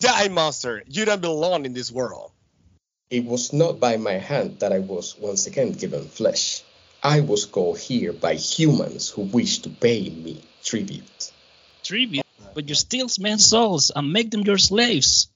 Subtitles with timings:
[0.00, 0.82] Die, monster!
[0.86, 2.32] You don't belong in this world.
[3.10, 6.62] It was not by my hand that I was once again given flesh.
[7.02, 11.32] I was called here by humans who wish to pay me tribute.
[11.82, 12.24] Tribute?
[12.54, 15.28] But you steal men's souls and make them your slaves.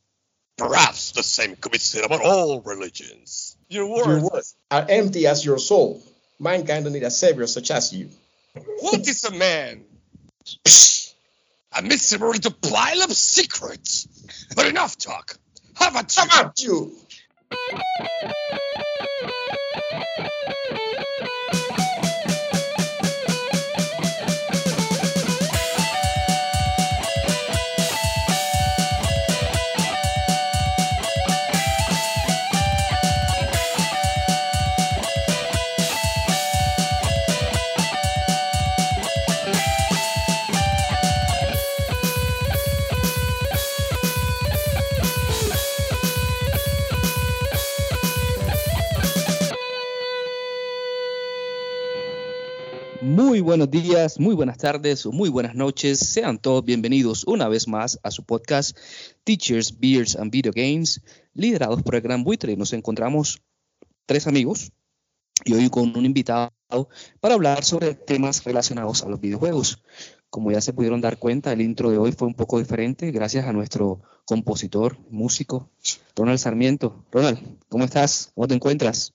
[0.56, 3.56] Perhaps the same could be said about all religions.
[3.68, 6.02] Your words, Your words are empty as your soul.
[6.40, 8.08] Mankind don't need a savior such as you.
[8.80, 9.84] What is a man?
[11.76, 14.06] A mystery to pile up secrets.
[14.54, 15.36] But enough talk.
[15.74, 16.22] How about you?
[16.28, 16.96] How about you?
[17.50, 17.84] Muy
[53.44, 55.98] buenos días, muy buenas tardes o muy buenas noches.
[55.98, 58.74] Sean todos bienvenidos una vez más a su podcast
[59.22, 61.02] Teachers, Beers and Video Games,
[61.34, 62.56] liderados por el Gran Buitre.
[62.56, 63.42] Nos encontramos
[64.06, 64.72] tres amigos
[65.44, 66.50] y hoy con un invitado
[67.20, 69.82] para hablar sobre temas relacionados a los videojuegos.
[70.30, 73.44] Como ya se pudieron dar cuenta, el intro de hoy fue un poco diferente gracias
[73.44, 75.68] a nuestro compositor, músico,
[76.16, 77.04] Ronald Sarmiento.
[77.12, 78.32] Ronald, ¿cómo estás?
[78.34, 79.12] ¿Cómo te encuentras?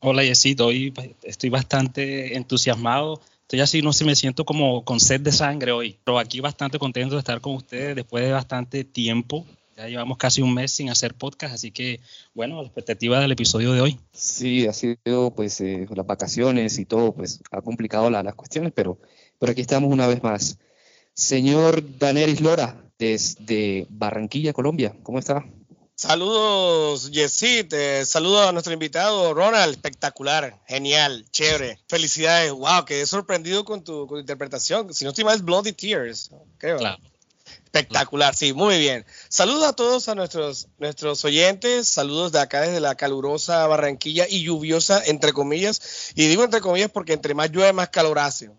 [0.00, 0.66] Hola, Yesito.
[0.66, 0.92] Hoy
[1.22, 3.22] estoy bastante entusiasmado.
[3.50, 5.98] Estoy así, no sé, me siento como con sed de sangre hoy.
[6.04, 9.44] Pero aquí bastante contento de estar con ustedes después de bastante tiempo.
[9.76, 11.98] Ya llevamos casi un mes sin hacer podcast, así que,
[12.32, 13.98] bueno, la expectativa del episodio de hoy.
[14.12, 18.70] Sí, ha sido pues eh, las vacaciones y todo, pues ha complicado la- las cuestiones,
[18.72, 18.98] pero,
[19.40, 20.56] pero aquí estamos una vez más.
[21.12, 25.44] Señor Daneris Lora, desde Barranquilla, Colombia, ¿cómo está?
[26.00, 27.74] Saludos, Yesid.
[27.74, 29.72] eh, saludos a nuestro invitado, Ronald.
[29.74, 31.78] Espectacular, genial, chévere.
[31.88, 32.52] Felicidades.
[32.52, 34.94] Wow, quedé sorprendido con tu, con tu interpretación.
[34.94, 36.78] Si no estoy mal, es Bloody Tears, creo.
[36.78, 37.02] Claro.
[37.66, 39.04] Espectacular, sí, muy bien.
[39.28, 41.86] Saludos a todos a nuestros, nuestros oyentes.
[41.86, 46.12] Saludos de acá desde la calurosa Barranquilla y lluviosa, entre comillas.
[46.14, 48.50] Y digo entre comillas porque entre más llueve, más calor hace.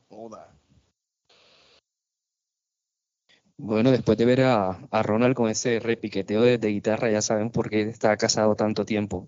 [3.63, 7.51] Bueno, después de ver a, a Ronald con ese repiqueteo de, de guitarra, ya saben
[7.51, 9.27] por qué está casado tanto tiempo.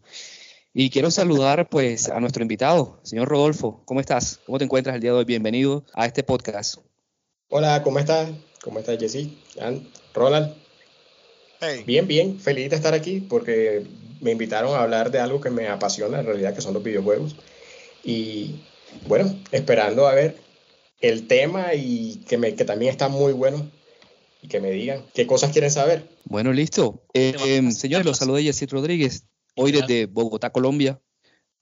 [0.74, 3.84] Y quiero saludar pues a nuestro invitado, señor Rodolfo.
[3.86, 4.40] ¿Cómo estás?
[4.48, 5.26] ¿Cómo te encuentras el día de hoy?
[5.26, 6.78] Bienvenido a este podcast.
[7.50, 8.32] Hola, ¿cómo estás?
[8.64, 9.28] ¿Cómo estás, Jesse?
[9.56, 10.56] Jan, Ronald.
[11.62, 11.84] Hey.
[11.86, 13.86] Bien, bien, feliz de estar aquí porque
[14.20, 17.36] me invitaron a hablar de algo que me apasiona en realidad, que son los videojuegos.
[18.04, 18.64] Y
[19.08, 20.38] bueno, esperando a ver
[21.02, 23.70] el tema y que, me, que también está muy bueno
[24.44, 26.10] y que me digan qué cosas quieren saber.
[26.26, 27.06] Bueno, listo.
[27.14, 31.02] Eh, eh, señores, los saluda Rodríguez, hoy desde Bogotá, Colombia.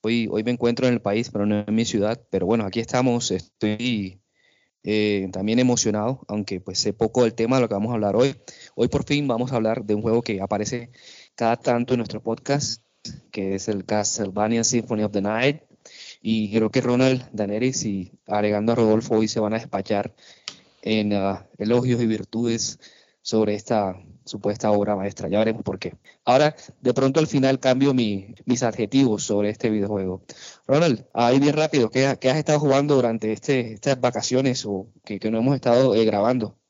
[0.01, 2.19] Hoy, hoy me encuentro en el país, pero no en mi ciudad.
[2.31, 3.29] Pero bueno, aquí estamos.
[3.29, 4.19] Estoy
[4.83, 8.15] eh, también emocionado, aunque pues sé poco del tema de lo que vamos a hablar
[8.15, 8.35] hoy.
[8.73, 10.89] Hoy por fin vamos a hablar de un juego que aparece
[11.35, 12.83] cada tanto en nuestro podcast,
[13.31, 15.61] que es el Castlevania Symphony of the Night.
[16.19, 20.15] Y creo que Ronald, Daenerys y agregando a Rodolfo hoy se van a despachar
[20.81, 22.79] en ah, elogios y virtudes
[23.21, 25.29] sobre esta supuesta obra maestra.
[25.29, 25.95] Ya veremos por qué.
[26.25, 30.23] Ahora, de pronto al final cambio mi- mis adjetivos sobre este videojuego.
[30.67, 35.31] Ronald, ahí bien rápido, ¿qué, has estado jugando durante este, estas vacaciones o que, que
[35.31, 36.60] no hemos estado eh, grabando?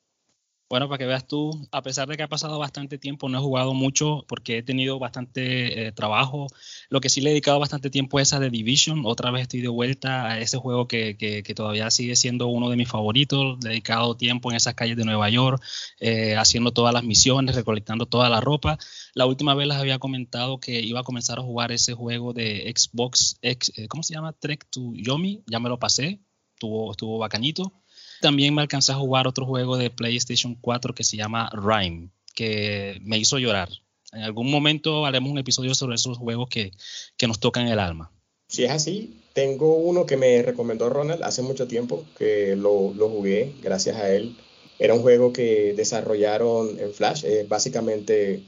[0.72, 3.42] Bueno, para que veas tú, a pesar de que ha pasado bastante tiempo, no he
[3.42, 6.48] jugado mucho porque he tenido bastante eh, trabajo.
[6.90, 9.02] Lo que sí le he dedicado bastante tiempo es a The Division.
[9.06, 12.78] Otra vez estoy de vuelta a ese juego que, que- todavía sigue siendo uno de
[12.78, 13.58] mis favoritos.
[13.66, 15.62] He dedicado tiempo en esas calles de Nueva York,
[16.00, 18.78] eh, haciendo todas las misiones, recolectando toda la ropa.
[19.14, 22.74] La última vez les había comentado que iba a comenzar a jugar ese juego de
[22.74, 24.32] Xbox, X, eh, ¿cómo se llama?
[24.32, 25.44] Trek to Yomi.
[25.48, 26.22] Ya me lo pasé,
[26.56, 27.74] estuvo, estuvo bacanito.
[28.22, 33.00] También me alcancé a jugar otro juego de PlayStation 4 que se llama Rhyme, que
[33.02, 33.70] me hizo llorar.
[34.14, 36.72] En algún momento haremos un episodio sobre esos juegos que,
[37.18, 38.12] que nos tocan el alma.
[38.48, 43.10] Si es así, tengo uno que me recomendó Ronald hace mucho tiempo, que lo, lo
[43.10, 44.36] jugué gracias a él.
[44.78, 47.24] Era un juego que desarrollaron en Flash.
[47.24, 48.44] eh, básicamente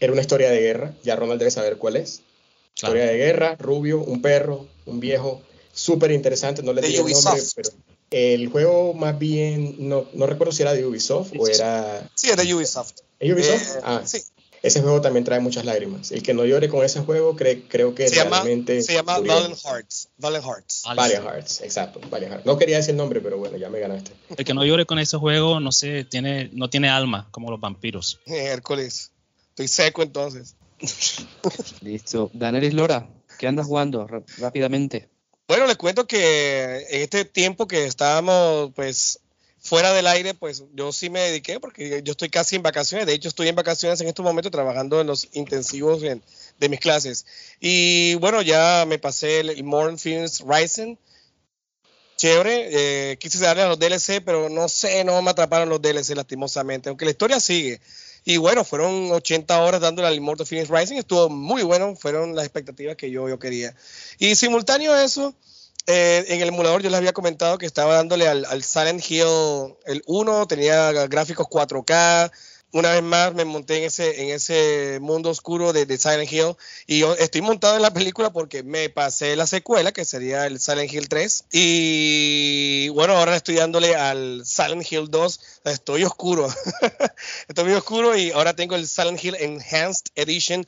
[0.00, 0.94] era una historia de guerra.
[1.04, 2.22] Ya Ronald debe saber cuál es.
[2.74, 2.96] Claro.
[2.96, 5.42] Historia de guerra, rubio, un perro, un viejo.
[5.72, 6.62] Súper interesante.
[6.62, 7.70] No le digo el nombre, pero
[8.14, 12.08] el juego más bien, no, no recuerdo si era de Ubisoft o era...
[12.14, 12.92] Sí, es de Ubisoft.
[13.18, 13.76] ¿Es Ubisoft?
[13.76, 14.18] Eh, ah, sí.
[14.62, 16.10] Ese juego también trae muchas lágrimas.
[16.10, 18.80] El que no llore con ese juego cre- creo que Se llama, realmente...
[18.82, 19.34] se llama murió.
[19.34, 20.08] Valiant Hearts.
[20.16, 20.82] Valiant Hearts.
[20.96, 22.46] Valiant Hearts, exacto, Valiant Hearts.
[22.46, 24.12] No quería decir el nombre, pero bueno, ya me ganaste.
[24.34, 27.60] El que no llore con ese juego, no sé, tiene, no tiene alma, como los
[27.60, 28.20] vampiros.
[28.26, 29.10] Hércules.
[29.50, 30.54] Estoy seco entonces.
[31.82, 32.30] Listo.
[32.32, 33.06] Danelis Lora,
[33.38, 34.06] ¿qué andas jugando
[34.38, 35.08] rápidamente?
[35.46, 39.20] Bueno, les cuento que en este tiempo que estábamos pues
[39.60, 43.06] fuera del aire, pues yo sí me dediqué porque yo estoy casi en vacaciones.
[43.06, 47.26] De hecho, estoy en vacaciones en estos momentos trabajando en los intensivos de mis clases.
[47.60, 50.96] Y bueno, ya me pasé el, Modern Films Rising.
[52.16, 53.12] Chévere.
[53.12, 56.88] Eh, quise darle a los DLC, pero no sé, no me atraparon los DLC lastimosamente.
[56.88, 57.80] Aunque la historia sigue.
[58.24, 62.44] Y bueno, fueron 80 horas dándole al Immortal Phoenix Rising, estuvo muy bueno, fueron las
[62.44, 63.74] expectativas que yo, yo quería.
[64.18, 65.34] Y simultáneo a eso,
[65.86, 69.26] eh, en el emulador yo les había comentado que estaba dándole al, al Silent Hill
[69.84, 72.32] el 1, tenía gráficos 4K,
[72.74, 76.56] una vez más me monté en ese, en ese mundo oscuro de, Silent Hill
[76.88, 80.58] y yo estoy montado en la película porque me pasé la secuela que sería el
[80.58, 86.48] Silent Hill 3 y bueno, ahora estoy dándole al Silent Hill 2, estoy oscuro,
[87.48, 90.66] estoy muy oscuro y ahora tengo el Silent Hill Enhanced Edition.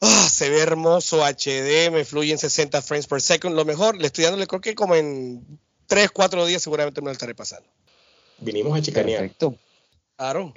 [0.00, 3.54] Ah, se ve hermoso HD, me fluye en 60 frames per second.
[3.54, 7.12] Lo mejor, le estoy dándole, creo que como en 3, 4 días seguramente me lo
[7.12, 7.68] estaré pasando.
[8.38, 9.20] Vinimos a chicanear.
[9.20, 9.56] Perfecto.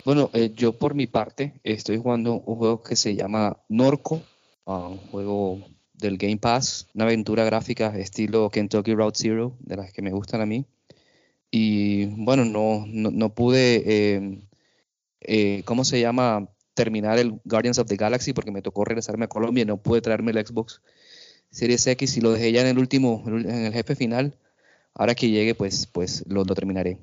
[0.06, 4.22] Bueno, eh, yo por mi parte estoy jugando un juego que se llama Norco,
[4.66, 5.60] ah, un juego
[5.94, 10.40] del Game Pass, una aventura gráfica estilo Kentucky Route Zero, de las que me gustan
[10.42, 10.66] a mí.
[11.52, 14.42] Y bueno, no, no, pude, em,
[15.22, 16.50] eh, ¿cómo se llama?
[16.74, 20.02] Terminar el Guardians of the Galaxy porque me tocó regresarme a Colombia y no pude
[20.02, 20.82] traerme el Xbox
[21.52, 24.38] Series X y lo dejé ya en el último, en el jefe final.
[24.94, 27.00] Ahora que llegue, pues, pues lo terminaré.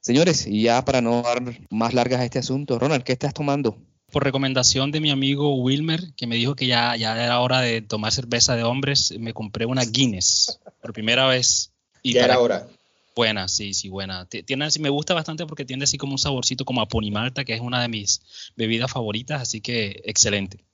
[0.00, 3.76] Señores, y ya para no dar más largas a este asunto, Ronald, ¿qué estás tomando?
[4.10, 7.82] Por recomendación de mi amigo Wilmer, que me dijo que ya, ya era hora de
[7.82, 11.72] tomar cerveza de hombres, me compré una Guinness por primera vez.
[12.02, 12.68] Y ya era hora.
[13.14, 14.26] Buena, sí, sí, buena.
[14.26, 17.60] Tiene, me gusta bastante porque tiene así como un saborcito como a Ponimalta, que es
[17.60, 18.22] una de mis
[18.56, 20.64] bebidas favoritas, así que excelente.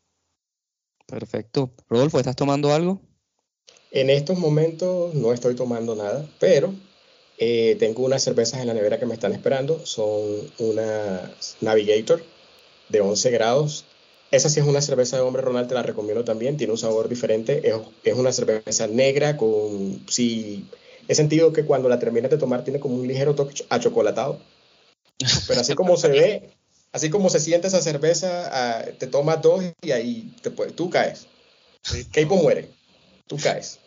[1.07, 1.73] Perfecto.
[1.89, 3.01] Rodolfo, ¿estás tomando algo?
[3.91, 6.75] En estos momentos no estoy tomando nada, pero
[7.39, 9.85] eh, tengo unas cervezas en la nevera que me están esperando.
[9.85, 10.13] Son
[10.59, 12.23] una Navigator
[12.89, 13.85] de 11 grados.
[14.31, 16.57] Esa sí es una cerveza de hombre, Ronald, te la recomiendo también.
[16.57, 17.63] Tiene un sabor diferente.
[18.05, 20.05] Es, una cerveza negra con...
[20.09, 20.67] Sí,
[21.09, 24.39] he sentido que cuando la terminas de tomar tiene como un ligero toque achocolatado.
[25.47, 26.51] Pero así como se ve,
[26.93, 31.27] así como se siente esa cerveza, ah, te tomas dos y ahí te, tú caes.
[32.13, 32.69] Keipo muere.
[33.27, 33.79] Tú caes.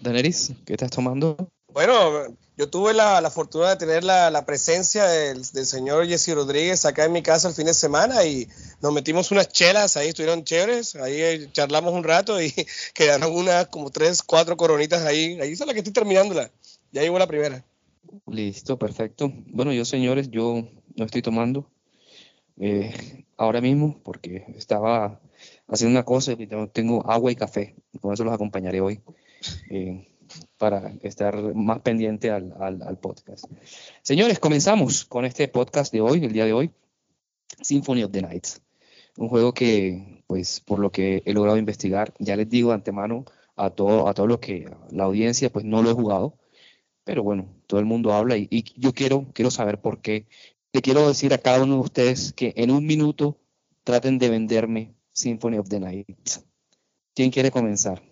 [0.00, 1.36] Daneris, ¿qué estás tomando?
[1.74, 7.12] Bueno, yo tuve la, fortuna de tener la, presencia del, señor Jesse Rodríguez acá en
[7.12, 8.46] mi casa el fin de semana y
[8.80, 12.54] nos metimos unas chelas, ahí estuvieron chéveres, ahí eh, charlamos un rato y
[12.94, 15.36] quedaron unas como tres, cuatro coronitas ahí.
[15.40, 16.48] Ahí es la que estoy terminándola.
[16.92, 17.64] Ya llegó la primera.
[18.28, 19.32] Listo, perfecto.
[19.48, 21.68] Bueno, yo señores, yo no estoy tomando
[22.60, 25.20] eh, ahora mismo porque estaba
[25.66, 27.74] haciendo una cosa y tengo agua y café.
[28.00, 29.00] Con eso los acompañaré hoy.
[29.70, 30.06] Eh,
[30.58, 33.46] para estar más pendiente al, al, podcast.
[34.02, 36.70] Señores, comenzamos con este podcast de hoy, el día de hoy,
[37.60, 38.46] Symphony of the Night.
[39.16, 43.24] Un juego que, pues, por lo que he logrado investigar, ya les digo de antemano
[43.56, 46.38] a todo, a todo lo que la audiencia, pues, no lo he jugado,
[47.04, 50.26] pero bueno, todo el mundo habla y, y yo quiero, quiero saber por qué.
[50.72, 53.38] Le quiero decir a cada uno de ustedes que en un minuto
[53.84, 56.08] traten de venderme Symphony of the Night.
[57.14, 58.02] ¿Quién quiere comenzar?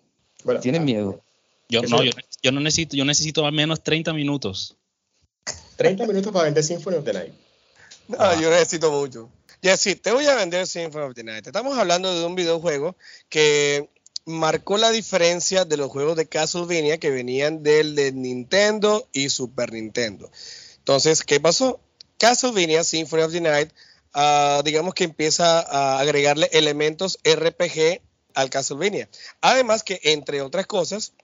[0.60, 1.24] ¿Tienen ah, miedo?
[1.72, 4.76] Yo no, yo, no necesito, yo necesito al menos 30 minutos.
[5.76, 7.32] 30 minutos para vender Symphony of the Night.
[8.08, 8.38] No, ah.
[8.38, 9.30] yo necesito mucho.
[9.62, 11.46] Ya sí, te voy a vender Symphony of the Night.
[11.46, 12.94] Estamos hablando de un videojuego
[13.30, 13.88] que
[14.26, 19.72] marcó la diferencia de los juegos de Castlevania que venían del de Nintendo y Super
[19.72, 20.30] Nintendo.
[20.76, 21.80] Entonces, ¿qué pasó?
[22.18, 23.70] Castlevania Symphony of the Night,
[24.12, 28.02] ah, digamos que empieza a agregarle elementos RPG
[28.34, 29.08] al Castlevania.
[29.40, 31.14] Además que, entre otras cosas,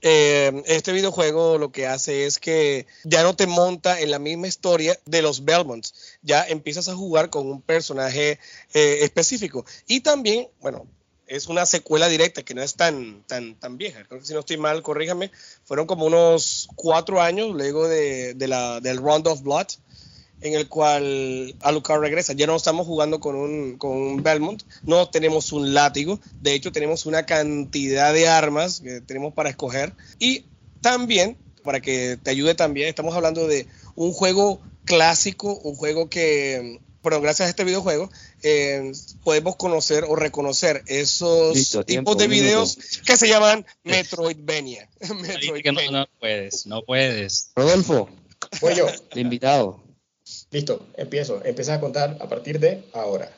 [0.00, 4.48] eh, este videojuego lo que hace es que ya no te monta en la misma
[4.48, 8.38] historia de los Belmonts, ya empiezas a jugar con un personaje
[8.74, 9.64] eh, específico.
[9.86, 10.86] Y también, bueno,
[11.26, 14.04] es una secuela directa que no es tan, tan, tan vieja.
[14.04, 15.30] Creo que si no estoy mal, corríjame,
[15.64, 19.68] fueron como unos cuatro años luego de, la, del Round of Blood
[20.42, 22.32] en el cual Alucard regresa.
[22.32, 27.06] Ya no estamos jugando con un, con Belmont, no tenemos un látigo, de hecho tenemos
[27.06, 30.44] una cantidad de armas que tenemos para escoger y
[30.80, 36.80] también, para que te ayude también, estamos hablando de un juego clásico, un juego que,
[37.02, 38.10] bueno, gracias a este videojuego,
[38.42, 38.90] eh,
[39.22, 44.88] podemos conocer o reconocer esos tipos de videos que se llaman Metroidvania.
[45.20, 45.90] Metroidvania.
[45.90, 47.52] No, no, puedes, no puedes.
[47.54, 48.08] Rodolfo,
[49.12, 49.80] el invitado.
[50.52, 51.40] Listo, empiezo.
[51.44, 53.32] Empieza a contar a partir de ahora.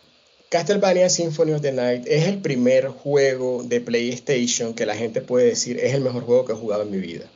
[0.50, 5.46] Castlevania Symphony of the Night es el primer juego de PlayStation que la gente puede
[5.46, 7.30] decir es el mejor juego que he jugado en mi vida.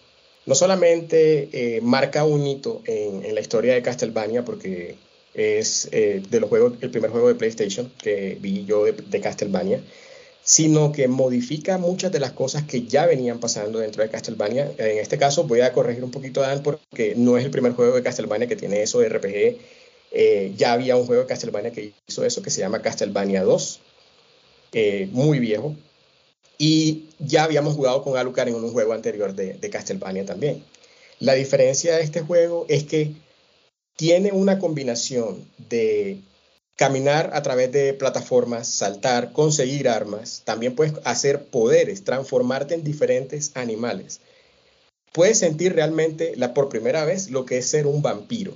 [0.47, 4.97] No solamente eh, marca un hito en, la historia de Castlevania, porque
[5.35, 9.80] es eh, de los juegos, el primer juego de PlayStation que vi yo de Castlevania,
[10.42, 14.73] sino que modifica muchas de las cosas que ya venían pasando dentro de Castlevania.
[14.78, 17.73] En este caso voy a corregir un poquito a Dan porque no es el primer
[17.73, 19.59] juego de Castlevania que tiene eso de RPG.
[20.11, 23.80] Eh, ya había un juego de Castlevania que hizo eso que se llama Castlevania 2,
[24.73, 25.76] eh, muy viejo.
[26.57, 30.64] Y ya habíamos jugado con Alucard en un juego anterior de, de Castlevania también.
[31.21, 33.12] La diferencia de este juego es que
[33.97, 36.21] tiene una combinación de
[36.78, 40.42] caminar a través de plataformas, saltar, conseguir armas.
[40.44, 44.20] También puedes hacer poderes, transformarte en diferentes animales.
[45.12, 48.54] Puedes sentir realmente la, por primera vez lo que es ser un vampiro.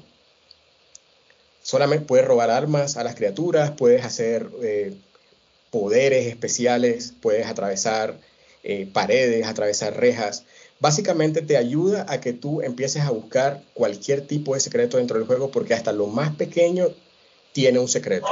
[1.63, 4.95] Solamente puedes robar armas a las criaturas, puedes hacer eh,
[5.73, 8.21] poderes especiales, puedes atravesar
[8.63, 10.45] eh, paredes, atravesar rejas.
[10.79, 15.27] Básicamente te ayuda a que tú empieces a buscar cualquier tipo de secreto dentro del
[15.27, 16.87] juego porque hasta lo más pequeño
[17.53, 18.27] tiene un secreto.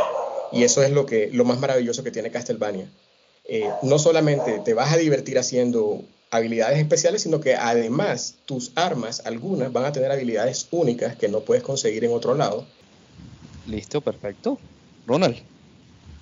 [0.52, 2.90] Y eso es lo, que, lo más maravilloso que tiene Castlevania.
[3.44, 9.22] Eh, no solamente te vas a divertir haciendo habilidades especiales, sino que además tus armas,
[9.24, 12.64] algunas, van a tener habilidades únicas que no puedes conseguir en otro lado.
[13.66, 14.58] Listo, perfecto.
[15.06, 15.36] Ronald,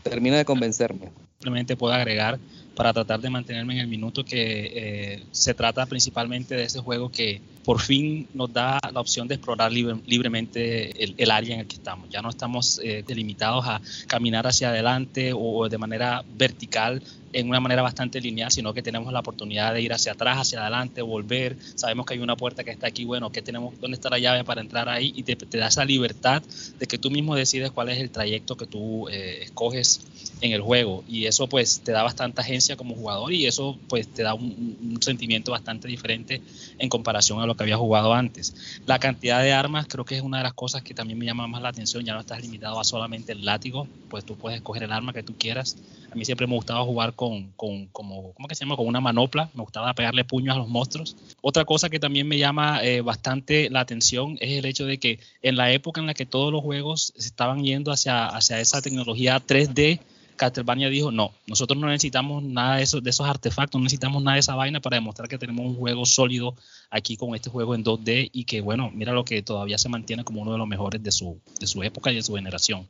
[0.02, 1.10] termina de convencerme.
[1.38, 2.38] Simplemente puedo agregar
[2.78, 4.36] para tratar de mantenerme en el minuto que
[4.72, 9.34] eh, se trata principalmente de ese juego que por fin nos da la opción de
[9.34, 12.08] explorar libremente el, área en el que estamos.
[12.08, 17.60] Ya no estamos eh, delimitados a caminar hacia adelante o de manera vertical en una
[17.60, 21.56] manera bastante lineal, sino que tenemos la oportunidad de ir hacia atrás, hacia adelante, volver.
[21.74, 24.44] Sabemos que hay una puerta que está aquí, bueno, que tenemos, ¿dónde está la llave
[24.44, 25.12] para entrar ahí?
[25.14, 26.42] Y te, da esa libertad
[26.78, 30.00] de que tú mismo decides cuál es el trayecto que tú eh, escoges
[30.40, 31.04] en el juego.
[31.08, 34.98] Y eso pues te da bastante agencia como jugador y eso pues te da un,
[35.00, 36.42] sentimiento bastante diferente
[36.78, 38.80] en comparación a lo que había jugado antes.
[38.86, 41.46] La cantidad de armas creo que es una de las cosas que también me llama
[41.46, 42.04] más la atención.
[42.04, 45.22] Ya no estás limitado a solamente el látigo, pues tú puedes escoger el arma que
[45.22, 45.76] tú quieras.
[46.10, 48.76] A mí siempre me gustaba jugar con, con como, ¿cómo que se llama?
[48.76, 49.50] Con una manopla.
[49.54, 51.16] Me gustaba pegarle puños a los monstruos.
[51.40, 55.20] Otra cosa que también me llama eh, bastante la atención es el hecho de que
[55.42, 58.82] en la época en la que todos los juegos se estaban yendo hacia, hacia esa
[58.82, 60.00] tecnología 3D,
[60.38, 64.54] Castlevania dijo, no, nosotros no necesitamos nada de esos, artefactos, no necesitamos nada de esa
[64.54, 66.54] vaina para demostrar que tenemos un juego sólido
[66.88, 70.24] aquí con este juego en 2D y que, bueno, mira lo que todavía se mantiene
[70.24, 72.88] como uno de los mejores de su, de su época y de su generación.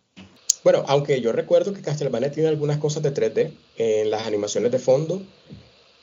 [0.63, 4.79] Bueno, aunque yo recuerdo que Castlevania tiene algunas cosas de 3D en las animaciones de
[4.79, 5.23] fondo,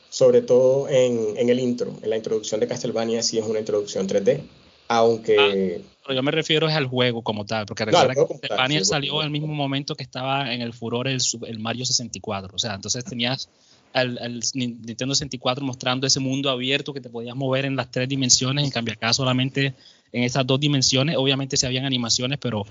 [0.09, 4.07] sobre todo en, en el intro, en la introducción de Castlevania sí es una introducción
[4.07, 4.41] 3D,
[4.87, 5.81] aunque...
[5.83, 9.21] Ah, pero yo me refiero es al juego como tal, porque recuerda que Castlevania salió
[9.21, 13.03] al mismo momento que estaba en el furor el, el Mario 64, o sea, entonces
[13.03, 13.49] tenías
[13.91, 18.07] al, al, Nintendo 64 mostrando ese mundo abierto que te podías mover en las tres
[18.07, 19.73] dimensiones, en cambio acá solamente
[20.11, 22.65] en esas dos dimensiones, obviamente se habían animaciones, pero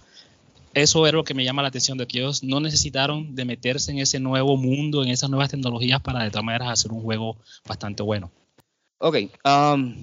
[0.75, 3.93] eso era lo que me llama la atención, de que ellos no necesitaron de meterse
[3.93, 7.37] en ese nuevo mundo, en esas nuevas tecnologías para de todas maneras hacer un juego
[7.67, 8.31] bastante bueno.
[8.99, 9.95] Ok, um,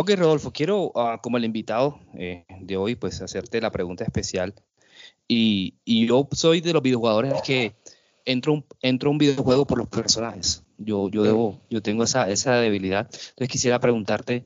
[0.00, 4.54] ok Rodolfo, quiero uh, como el invitado eh, de hoy pues hacerte la pregunta especial
[5.26, 7.74] y, y, yo soy de los videojugadores que
[8.24, 10.62] entro un, entro un videojuego por los personajes.
[10.78, 13.10] Yo, yo debo, yo tengo esa, esa debilidad.
[13.10, 14.44] Entonces quisiera preguntarte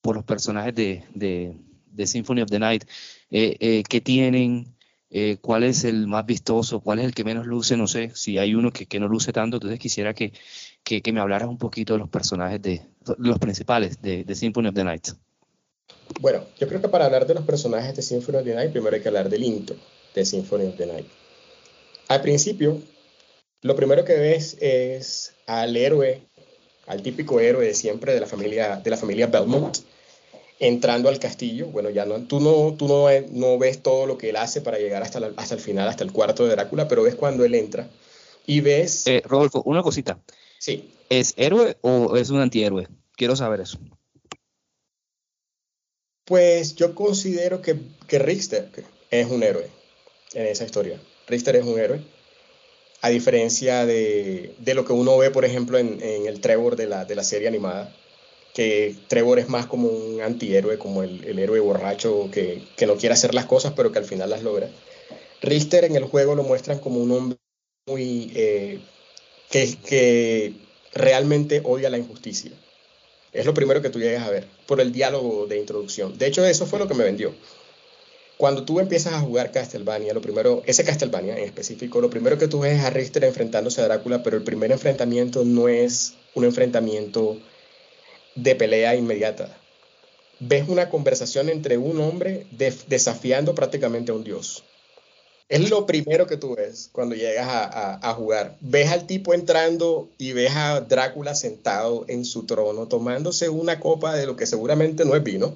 [0.00, 1.56] por los personajes de, de,
[1.86, 2.84] de Symphony of the Night.
[3.30, 4.76] Eh, eh, qué tienen,
[5.14, 8.38] eh, cuál es el más vistoso, cuál es el que menos luce, no sé, si
[8.38, 10.32] hay uno que, no luce tanto, entonces quisiera que,
[11.12, 12.82] me hablaras un poquito de los personajes, de
[13.18, 15.08] los principales de, de, Symphony of the Night.
[16.20, 18.94] Bueno, yo creo que para hablar de los personajes de Symphony of the Night, primero
[18.94, 19.76] hay que hablar del intro
[20.14, 21.06] de Symphony of the Night.
[22.08, 22.80] Al principio,
[23.62, 26.22] lo primero que ves es al héroe,
[26.86, 29.78] al típico héroe de siempre de la familia, de la familia Belmont,
[30.58, 34.30] entrando al castillo, bueno, ya no, tú, no, tú no, no ves todo lo que
[34.30, 37.14] él hace para llegar hasta, hasta el final, hasta el cuarto de Drácula, pero ves
[37.14, 37.88] cuando él entra
[38.46, 39.06] y ves...
[39.06, 40.18] Eh, Rodolfo, una cosita.
[40.62, 40.94] Sí.
[41.08, 42.86] ¿Es héroe o es un antihéroe?
[43.16, 43.80] Quiero saber eso.
[46.24, 47.74] Pues yo considero que,
[48.06, 48.70] que Richter
[49.10, 49.68] es un héroe
[50.34, 51.02] en esa historia.
[51.26, 52.00] Richter es un héroe.
[53.00, 56.86] A diferencia de, de lo que uno ve, por ejemplo, en, en el Trevor de
[56.86, 57.92] la, de la serie animada,
[58.54, 62.94] que Trevor es más como un antihéroe, como el, el héroe borracho que, que, no
[62.94, 64.70] quiere hacer las cosas, pero que al final las logra.
[65.40, 67.38] Richter en el juego lo muestran como un hombre
[67.88, 68.80] muy eh,
[69.52, 70.54] que, que
[70.94, 72.50] realmente odia la injusticia.
[73.32, 76.18] Es lo primero que tú llegas a ver por el diálogo de introducción.
[76.18, 77.32] De hecho, eso fue lo que me vendió.
[78.38, 82.48] Cuando tú empiezas a jugar Castlevania, lo primero, ese Castlevania en específico, lo primero que
[82.48, 86.44] tú ves es a Richter enfrentándose a Drácula, pero el primer enfrentamiento no es un
[86.44, 87.38] enfrentamiento
[88.34, 89.56] de pelea inmediata.
[90.40, 92.46] Ves una conversación entre un hombre
[92.88, 94.64] desafiando prácticamente a un dios.
[95.52, 98.56] Es lo primero que tú ves cuando llegas a, jugar.
[98.62, 104.14] Ves al tipo entrando y ves a Drácula sentado en su trono, tomándose una copa
[104.14, 105.54] de lo que seguramente no es vino,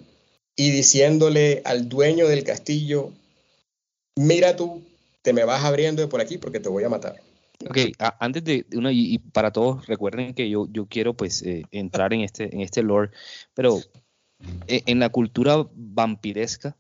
[0.55, 3.11] y diciéndole al dueño del castillo,
[4.17, 4.83] mira tú,
[5.23, 7.23] te me vas abriendo de por aquí porque te voy a matar.
[7.67, 7.79] Ok,
[8.21, 12.21] antes de una, y, para todos, recuerden que yo, yo quiero pues eh, entrar en
[12.21, 13.13] este, en este lore,
[13.55, 13.81] pero
[14.67, 16.77] eh, en la cultura vampiresca,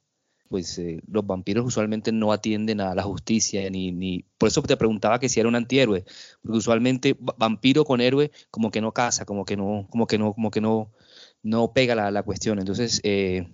[0.48, 4.76] pues eh, los vampiros usualmente no atienden a la justicia, ni, ni, por eso te
[4.76, 6.04] preguntaba que si era un antihéroe,
[6.42, 10.34] porque usualmente vampiro con héroe como que no casa, como que no, como que no,
[10.34, 10.92] como que no,
[11.42, 12.58] no pega la, la cuestión.
[12.58, 13.48] Entonces, eh,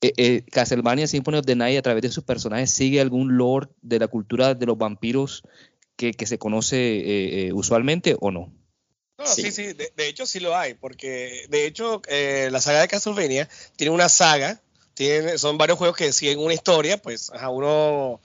[0.00, 3.68] eh, eh Castlevania Symphony of the Night a través de sus personajes sigue algún lore
[3.82, 5.42] de la cultura de los vampiros
[5.96, 8.52] que, que se conoce usualmente o no?
[9.18, 12.02] No, sí, sí, de, de, hecho sí lo hay, porque de hecho
[12.50, 14.60] la saga de Castlevania tiene una saga
[15.36, 18.20] son varios juegos que siguen una historia, pues a uno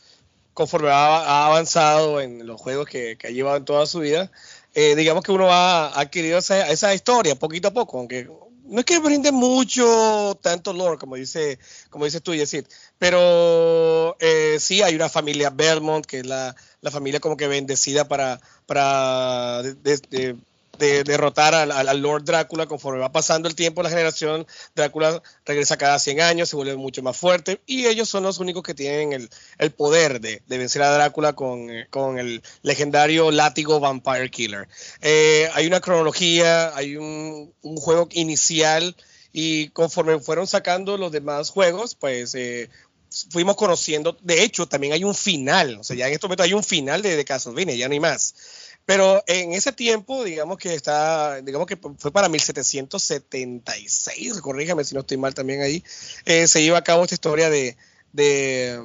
[0.54, 4.32] conforme ha, avanzado en los juegos que, ha llevado en toda su vida,
[4.74, 8.28] eh, digamos que uno ha adquirido esa, esa, historia poquito a poco, aunque
[8.66, 11.60] no es que brinde mucho tanto lore como dice
[11.90, 12.66] como dices tú Yesid,
[12.98, 18.08] pero eh, sí hay una familia Belmont que es la, la familia como que bendecida
[18.08, 20.36] para para de, de
[20.78, 26.22] derrotar al, Lord Drácula conforme va pasando el tiempo, la generación Drácula regresa cada 100
[26.22, 30.22] años, se vuelve mucho más fuerte y ellos son los únicos que tienen el, poder
[30.22, 34.68] de, vencer a Drácula con, con, el legendario látigo Vampire Killer.
[35.02, 38.96] Eh, hay una cronología, hay un, juego inicial
[39.34, 42.70] y conforme fueron sacando los demás juegos, pues eh,
[43.30, 46.54] fuimos conociendo, de hecho también hay un final, o sea, ya en este momento hay
[46.54, 48.36] un final de, de Castlevania, ya no hay más.
[48.88, 55.02] Pero en ese tiempo, digamos que está, digamos que fue para 1776, corríjame si no
[55.02, 55.84] estoy mal también ahí,
[56.24, 57.76] eh, se lleva a cabo esta historia de,
[58.14, 58.80] de,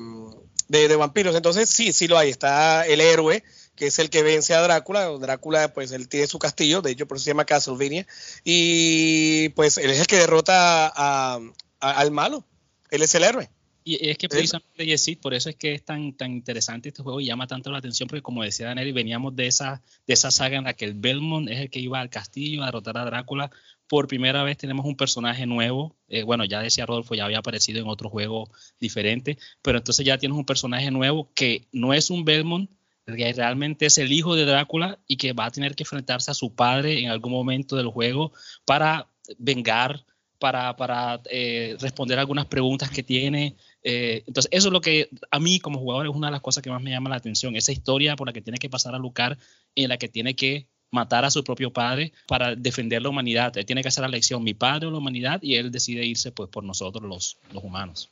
[0.69, 1.37] de, vampiros.
[1.37, 2.31] Entonces, sí, sí lo hay.
[2.31, 3.45] Está el héroe,
[3.77, 5.07] que es el que vence a Drácula.
[5.21, 8.05] Drácula, pues él tiene su castillo, de hecho, por eso se llama Castlevania.
[8.43, 11.39] Y pues él es el que derrota a,
[11.79, 12.45] al malo.
[12.91, 13.53] Él es el héroe.
[13.85, 17.21] Y es que precisamente, Yesid, por eso es que es tan, tan interesante este juego
[17.21, 20.59] y llama tanto la atención, porque como decía Daniel, veníamos de esa, de esa saga
[20.59, 23.51] en la que el Belmont es el que iba al castillo a derrotar a Drácula.
[23.89, 25.97] Por primera vez tenemos un personaje nuevo.
[26.09, 30.19] Eh, bueno, ya decía Rodolfo, ya había aparecido en otro juego diferente, pero entonces ya
[30.19, 32.71] tienes un personaje nuevo que no es un Belmont,
[33.05, 36.35] que realmente es el hijo de Drácula y que va a tener que enfrentarse a
[36.35, 38.33] su padre en algún momento del juego
[38.65, 40.05] para vengar,
[40.39, 43.57] para, para eh, responder algunas preguntas que tiene.
[43.85, 46.63] Eh, entonces, eso es lo que a mí como jugador es una de las cosas
[46.63, 48.99] que más me llama la atención, esa historia por la que tiene que pasar a
[48.99, 49.39] Lucar,
[49.75, 53.57] en la que tiene que matar a su propio padre para defender la humanidad.
[53.57, 56.31] Él tiene que hacer la elección, mi padre o la humanidad, y él decide irse
[56.33, 58.11] pues por nosotros los, los humanos.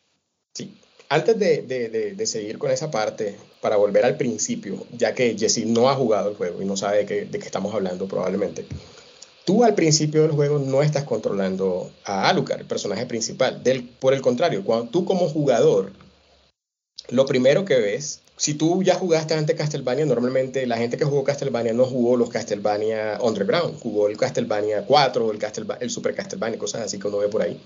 [0.54, 0.74] Sí.
[1.12, 5.66] Antes de, de, de, seguir con esa parte, para volver al principio, ya que Jesse
[5.66, 8.64] no ha jugado el juego y no sabe de qué, de qué estamos hablando probablemente,
[9.44, 13.62] tú al principio del juego no estás controlando a Alucard, el personaje principal.
[13.62, 15.92] Del, por el contrario, cuando tú como jugador,
[17.09, 21.24] lo primero que ves, si tú ya jugaste antes Castlevania, normalmente la gente que jugó
[21.24, 25.38] Castlevania no jugó los Castlevania Underground, jugó el Castlevania 4, el,
[25.81, 27.61] el Super Castlevania, cosas así que uno ve por ahí.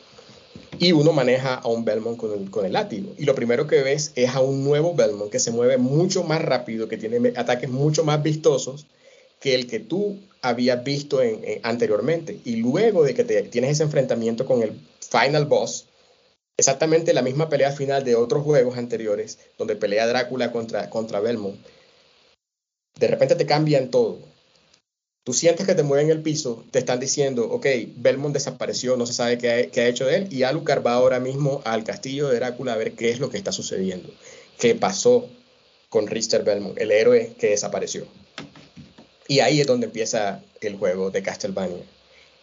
[0.79, 3.13] Y uno maneja a un Belmont con el, con el látigo.
[3.19, 6.43] Y lo primero que ves es a un nuevo Belmont que se mueve mucho más
[6.43, 8.87] rápido, que tiene ataques mucho más vistosos
[9.45, 11.21] que el que tú habías visto
[11.63, 12.41] anteriormente.
[12.47, 15.85] Y luego de que te, tienes ese enfrentamiento con el final boss,
[16.57, 21.59] exactamente la misma pelea final de otros juegos anteriores, donde pelea Drácula contra, contra Belmont,
[22.99, 24.19] de repente te cambian todo.
[25.25, 29.13] Tú sientes que te mueven el piso, te están diciendo, ok, Belmont desapareció, no se
[29.13, 32.31] sabe qué ha, qué ha hecho de él, y Alucard va ahora mismo al castillo
[32.31, 34.09] de Drácula a ver qué es lo que está sucediendo,
[34.59, 35.29] qué pasó
[35.91, 38.07] con Richter Belmont, el héroe que desapareció.
[39.29, 41.83] Y ahí es donde empieza el juego de Castlevania.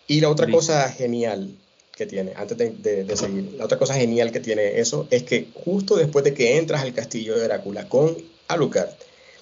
[0.08, 1.50] Y la otra cosa genial
[1.96, 5.96] que tiene, antes de, seguir, la otra cosa genial que tiene eso es que justo
[5.96, 8.18] después de que entras al castillo de Drácula con
[8.48, 8.90] Alucard,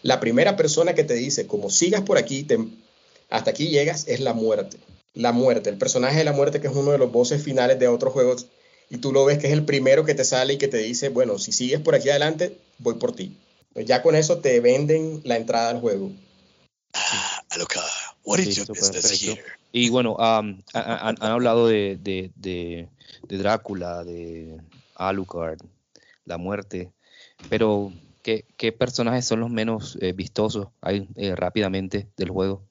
[0.04, 2.46] la primera persona que te dice, como sigas por aquí,
[3.30, 4.78] hasta aquí llegas, es la muerte.
[5.14, 7.88] La muerte, el personaje de la muerte que es uno de los voces finales de
[7.88, 8.48] otros juegos
[8.90, 11.10] y tú lo ves que es el primero que te sale y que te dice,
[11.10, 13.36] bueno, si sigues por aquí adelante, voy por ti.
[13.76, 16.12] Ya con eso te venden la entrada al juego.
[17.00, 17.42] Ah,
[18.24, 19.42] what is your business here?
[19.72, 22.88] Y bueno, um, han, hablado de, de, de,
[23.38, 24.58] Drácula, de
[24.96, 25.60] Alucard.
[26.26, 26.92] la muerte.
[27.50, 27.92] Pero,
[28.24, 32.64] ¿qué, qué personajes son los menos eh, vistosos ahí eh, rápidamente del juego?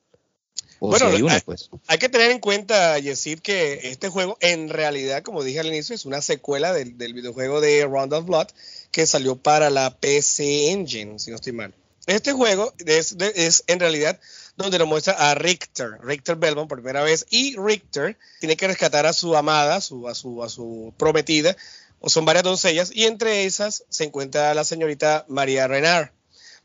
[0.80, 1.70] O bueno, hay, uno, pues.
[1.88, 5.92] hay, que tener en cuenta, Yesid, que este juego en realidad, como dije al inicio,
[5.92, 8.46] es una secuela del, del videojuego de Round of Blood
[8.92, 11.74] que salió para la PC Engine, si no estoy mal.
[12.08, 14.18] Este juego es, es en realidad
[14.56, 19.04] donde nos muestra a Richter, Richter Belmont por primera vez, y Richter tiene que rescatar
[19.04, 21.54] a su amada, a su, a su, a su prometida,
[22.00, 26.08] o son varias doncellas, y entre esas se encuentra la señorita María Renard.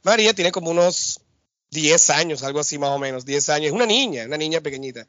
[0.02, 1.20] María tiene como unos
[1.72, 5.08] 10 años, algo así más o menos, 10 años, es una niña, una niña pequeñita.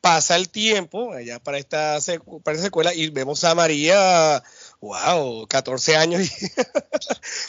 [0.00, 1.98] Pasa el tiempo allá para esta,
[2.42, 4.42] para esta secuela y vemos a María,
[4.80, 6.46] wow, 14 años y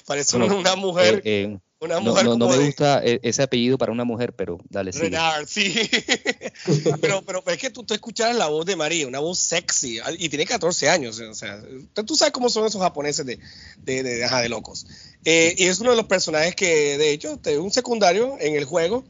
[0.05, 1.21] parece una mujer.
[1.23, 4.59] Eh, eh, una mujer no, no, me gusta e, ese apellido para una mujer, pero
[4.69, 4.99] dale, sí.
[4.99, 5.73] Renard, sí.
[7.01, 10.27] pero, pero, es que tú, tú escuchas la voz de María, una voz sexy, y
[10.27, 11.19] tiene 14 años.
[11.19, 11.61] O sea,
[12.05, 13.39] tú sabes cómo son esos japoneses de,
[13.77, 14.87] de, de, de locos.
[15.23, 18.65] Eh, y es uno de los personajes que, de hecho, es un secundario en el
[18.65, 19.05] juego,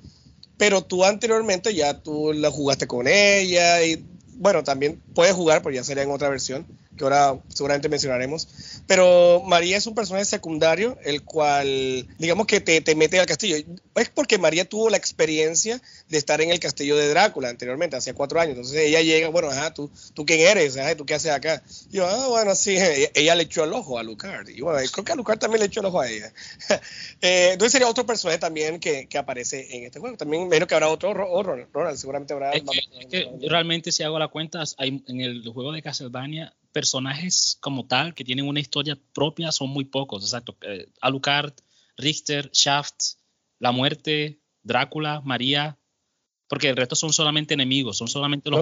[0.57, 4.05] pero tú anteriormente ya tú la jugaste con ella y,
[4.35, 6.67] bueno, también puedes jugar, pero ya sería en otra versión
[6.99, 8.47] que ahora seguramente mencionaremos.
[8.85, 13.55] Pero María es un personaje secundario, el cual, digamos que te, te, mete al castillo.
[13.95, 18.13] Es porque María tuvo la experiencia de estar en el castillo de Drácula anteriormente, hace
[18.13, 18.57] cuatro años.
[18.57, 20.77] Entonces ella llega, bueno, ajá, ¿tú, tú quién eres?
[20.77, 21.63] Ajá, ¿Tú qué haces acá?
[21.89, 22.77] Y yo, ah, bueno, sí,
[23.15, 24.49] ella, le echó el ojo a Lucard.
[24.49, 26.33] Y bueno, creo que a Lucard también le echó el ojo a ella.
[27.21, 30.17] eh, entonces sería otro personaje también que, que, aparece en este juego.
[30.17, 32.51] También menos que habrá otro, Ronald, seguramente habrá.
[32.51, 36.53] Es que, es que realmente, si hago la cuenta, hay, en el juego de Castlevania
[36.71, 40.55] personajes como tal que tienen una historia propia son muy pocos, exacto.
[40.61, 41.53] Eh, Alucard,
[41.97, 43.15] Richter, Shaft,
[43.59, 45.77] La Muerte, Drácula, María,
[46.47, 48.61] porque el resto son solamente enemigos, son solamente los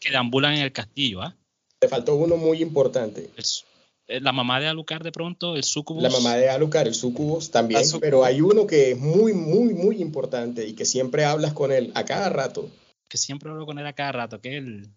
[0.00, 1.22] que, deambulan en el castillo.
[1.22, 1.36] ¿ah?
[1.78, 3.30] Te faltó uno muy importante.
[4.08, 6.02] Eh, la mamá de Alucard de pronto, el Sucubus.
[6.02, 10.02] La mamá de Alucard, el Sucubus también, pero hay uno que es muy, muy, muy
[10.02, 12.68] importante y que siempre hablas con él a cada rato
[13.12, 14.88] que siempre hablo con él a cada rato, que él,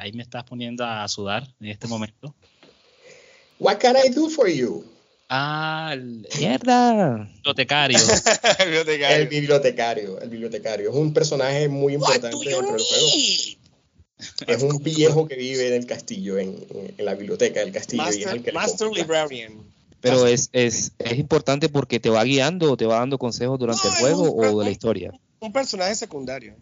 [0.00, 2.34] ahí me estás poniendo a sudar en este momento.
[3.60, 4.84] What can I do for you?
[5.28, 7.18] Ah, el, mierda.
[7.36, 7.98] Bibliotecario.
[9.10, 10.20] el bibliotecario.
[10.20, 10.90] El bibliotecario.
[10.90, 13.06] Es un personaje muy importante dentro del juego.
[14.48, 16.66] Es un viejo que vive en el castillo, en,
[16.98, 18.02] la biblioteca del castillo.
[18.52, 19.62] Master, Librarian.
[20.00, 23.86] Pero es, es, es, importante porque te va guiando o te va dando consejos durante
[23.86, 25.12] el juego o de la historia
[25.42, 26.54] un personaje secundario.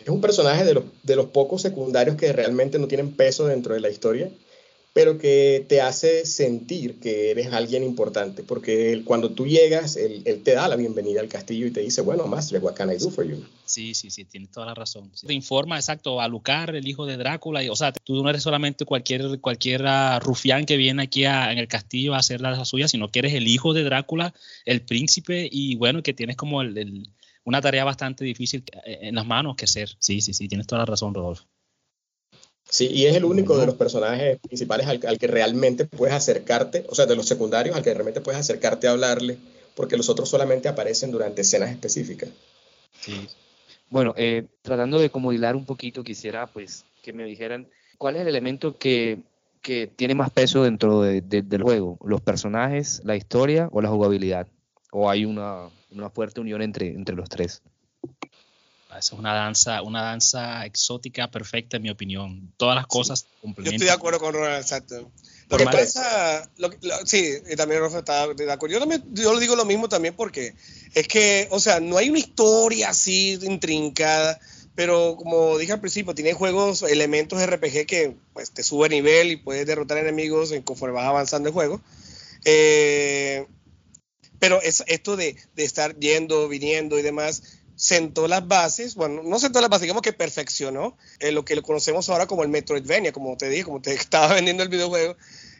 [0.00, 3.74] Es un personaje de los, de los pocos secundarios que realmente no tienen peso dentro
[3.74, 4.30] de la historia,
[4.92, 10.54] pero que te hace sentir que eres alguien importante, porque cuando tú llegas, él, te
[10.54, 13.24] da la bienvenida al castillo y te dice, bueno, Master, what can I do for
[13.24, 13.44] you?
[13.64, 15.10] Sí, sí, sí, tienes toda la razón.
[15.24, 18.42] Te informa, exacto, a Lucar, el hijo de Drácula, y, o sea, tú no eres
[18.42, 19.82] solamente cualquier, cualquier
[20.20, 23.48] rufián que viene aquí en el castillo a hacer la suya, sino que eres el
[23.48, 24.32] hijo de Drácula,
[24.64, 26.74] el príncipe, y bueno, que tienes como el
[27.48, 29.88] una tarea bastante difícil eh, en las manos que ser.
[29.98, 31.44] Sí, sí, sí, tienes toda la razón, Rodolfo.
[32.68, 36.94] Sí, y es el único de los personajes principales al, que realmente puedes acercarte, o
[36.94, 39.38] sea, de los secundarios al que realmente puedes acercarte a hablarle,
[39.74, 42.28] porque los otros solamente aparecen durante escenas específicas.
[43.00, 43.26] Sí.
[43.88, 48.22] Bueno, eh, tratando de como hilar un poquito, quisiera pues que me dijeran cuál es
[48.22, 49.20] el elemento que,
[49.62, 54.48] que tiene más peso dentro del juego, los personajes, la historia o la jugabilidad,
[54.92, 57.62] o hay una, una fuerte unión entre, entre los tres.
[58.96, 62.52] Es una danza, una danza exótica perfecta, en mi opinión.
[62.56, 63.64] Todas las cosas complementan.
[63.64, 65.12] Yo estoy de acuerdo con Ronald, exacto.
[65.50, 66.50] Lo que pasa,
[67.04, 68.74] sí, y también Rafa está de acuerdo.
[68.74, 70.54] Yo, también, yo le digo lo mismo también porque
[70.94, 74.38] es que, o sea, no hay una historia así intrincada,
[74.74, 79.36] pero como dije al principio, tiene juegos, elementos RPG que pues te sube nivel y
[79.36, 81.80] puedes derrotar enemigos en conforme vas avanzando el juego.
[82.44, 83.46] Eh,
[84.38, 87.42] pero es, esto de, de, estar yendo, viniendo y demás,
[87.78, 91.62] sentó las bases, bueno, no sentó las bases, digamos que perfeccionó eh, lo que lo
[91.62, 95.16] conocemos ahora como el Metroidvania, como te dije, como te estaba vendiendo el videojuego,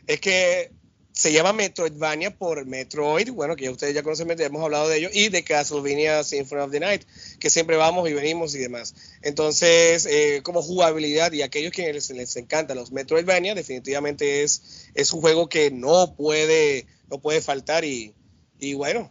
[0.06, 0.72] es que
[1.12, 4.98] se llama Metroidvania por Metroid, bueno, que ya ustedes ya conocen, ya hemos hablado de
[4.98, 7.02] ello, y de Castlevania Symphony of the Night,
[7.40, 8.94] que siempre vamos y venimos y demás.
[9.22, 15.12] Entonces, eh, como jugabilidad y aquellos que les, les encanta los Metroidvania, definitivamente es, es
[15.12, 18.14] un juego que no puede, no puede faltar y,
[18.58, 19.10] y bueno,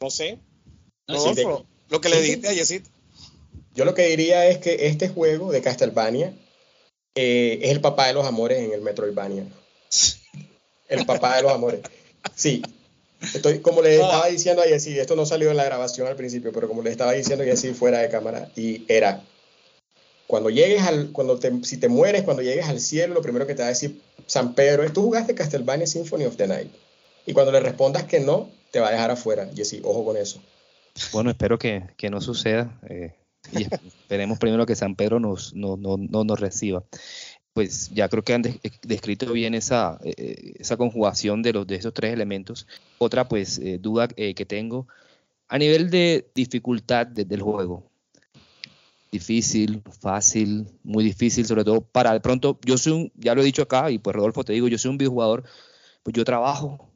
[0.00, 0.38] no sé.
[1.06, 2.82] lo que le dijiste a Yesid.
[3.74, 6.34] Yo lo que diría es que este juego de Castlevania
[7.14, 9.46] eh, es el papá de los amores en el Metroidvania.
[10.88, 11.80] El papá de los amores.
[12.34, 12.62] Sí.
[13.34, 14.28] Estoy, como le estaba ah.
[14.28, 17.12] diciendo a Yesid, esto no salió en la grabación al principio, pero como le estaba
[17.12, 19.22] diciendo a Yesid fuera de cámara, y era
[20.26, 23.54] Cuando llegues al, cuando te, si te mueres, cuando llegues al cielo, lo primero que
[23.54, 26.72] te va a decir San Pedro es, tú jugaste Castlevania Symphony of the Night.
[27.26, 29.48] Y cuando le respondas que no, te va a dejar afuera.
[29.54, 30.40] Jesse, ojo con eso.
[31.12, 32.78] Bueno, espero que, que no suceda.
[32.88, 33.14] Eh,
[33.52, 36.84] y esperemos primero que San Pedro nos, no, no, no nos reciba
[37.52, 41.74] pues ya creo que han eh, descrito bien esa, eh, esa conjugación de, los, de
[41.74, 42.68] esos tres elementos.
[42.98, 44.86] Otra pues duda que tengo,
[45.48, 47.90] a nivel de dificultad del juego,
[49.10, 53.44] difícil, fácil, muy difícil, sobre todo para de pronto, yo soy un, ya lo he
[53.44, 55.44] dicho acá y pues Rodolfo te digo, yo soy un videojugador,
[56.02, 56.89] pues yo trabajo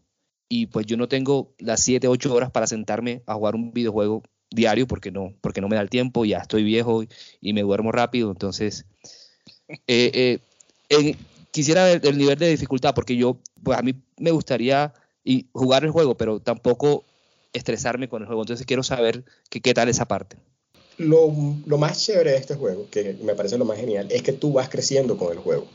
[0.48, 4.22] y pues yo no tengo las 7, 8 horas para sentarme a jugar un videojuego
[4.50, 7.02] diario porque no, porque no me da el tiempo, ya estoy viejo
[7.40, 8.84] y me duermo rápido, entonces
[9.86, 10.38] eh,
[10.88, 11.16] eh,
[11.50, 15.84] quisiera ver el nivel de dificultad, porque yo, pues a mí me gustaría y jugar
[15.84, 17.04] el juego, pero tampoco
[17.52, 18.42] estresarme con el juego.
[18.42, 20.36] Entonces quiero saber que, qué tal esa parte.
[20.98, 21.32] Lo,
[21.66, 24.52] lo, más chévere de este juego, que me parece lo más genial, es que tú
[24.52, 25.66] vas creciendo con el juego.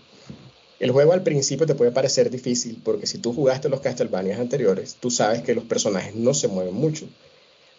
[0.80, 4.96] El juego al principio te puede parecer difícil porque si tú jugaste los Castlevania anteriores,
[5.00, 7.08] tú sabes que los personajes no se mueven mucho.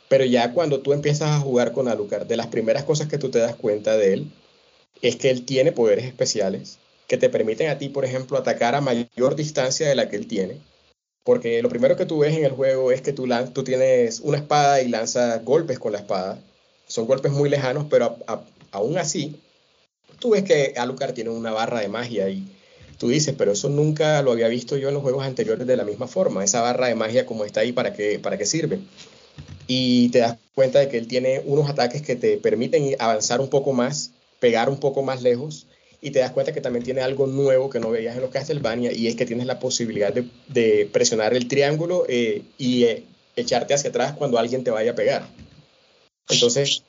[0.09, 3.31] Pero ya cuando tú empiezas a jugar con Alucard, de las primeras cosas que tú
[3.31, 4.33] te das cuenta de él
[5.01, 6.79] es que él tiene poderes especiales
[7.11, 10.29] que te permiten a ti, por ejemplo, atacar a mayor distancia de la que él
[10.29, 10.61] tiene.
[11.25, 14.39] Porque lo primero que tú ves en el juego es que tú, tú tienes una
[14.39, 16.39] espada y lanzas golpes con la espada.
[16.87, 18.17] Son golpes muy lejanos, pero
[18.71, 19.41] aún así,
[20.21, 22.47] tú ves que Alucard tiene una barra de magia y
[23.01, 25.85] tú dices, pero eso nunca lo había visto yo en los juegos anteriores de la
[25.85, 26.45] misma forma.
[26.45, 28.79] Esa barra de magia como está ahí, ¿para qué, para qué sirve?
[29.67, 33.49] Y te das cuenta de que él tiene unos ataques que te permiten avanzar un
[33.49, 35.67] poco más pegar un poco más lejos
[36.03, 38.93] y te das cuenta que también tiene algo nuevo que no veías en los Castlevania
[38.93, 43.05] y es que tienes la posibilidad de, presionar el triángulo eh, y eh,
[43.37, 45.27] echarte hacia atrás cuando alguien te vaya a pegar.
[46.29, 46.85] Entonces,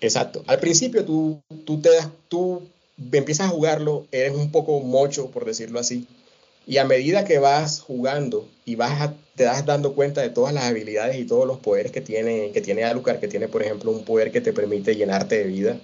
[0.00, 0.44] exacto.
[0.46, 2.62] Al principio tú, tú, te das, tú
[3.12, 6.06] empiezas a jugarlo, eres un poco mocho, por decirlo así,
[6.66, 10.64] y a medida que vas jugando y vas te das dando cuenta de todas las
[10.64, 14.04] habilidades y todos los poderes que tiene, que tiene Alucard, que tiene, por ejemplo, un
[14.04, 15.80] poder que te permite llenarte de vida,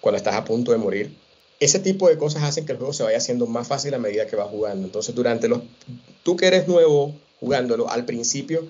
[0.00, 1.16] cuando estás a punto de morir.
[1.60, 4.26] Ese tipo de cosas hacen que el juego se vaya haciendo más fácil a medida
[4.26, 4.84] que vas jugando.
[4.84, 5.60] Entonces, durante los,
[6.24, 8.66] tú que eres nuevo jugándolo, al principio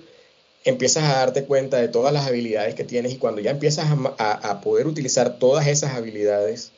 [0.63, 4.61] empiezas a darte cuenta de todas las habilidades que tienes y cuando ya empiezas a,
[4.61, 6.71] poder utilizar todas esas habilidades,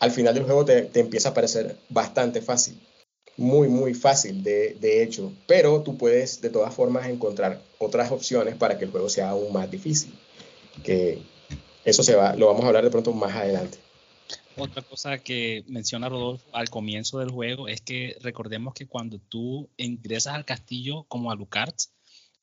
[0.00, 2.80] al final del juego te, empieza a parecer bastante fácil.
[3.36, 5.32] Muy, muy fácil, de, de hecho.
[5.46, 9.52] Pero tú puedes de todas formas encontrar otras opciones para que el juego sea aún
[9.52, 10.14] más difícil.
[10.82, 11.22] Que,
[11.84, 13.78] eso se va, lo vamos a hablar de pronto más adelante.
[14.56, 19.68] Otra cosa que menciona Rodolfo al comienzo del juego es que recordemos que cuando tú
[19.76, 21.74] ingresas al castillo como Alucard,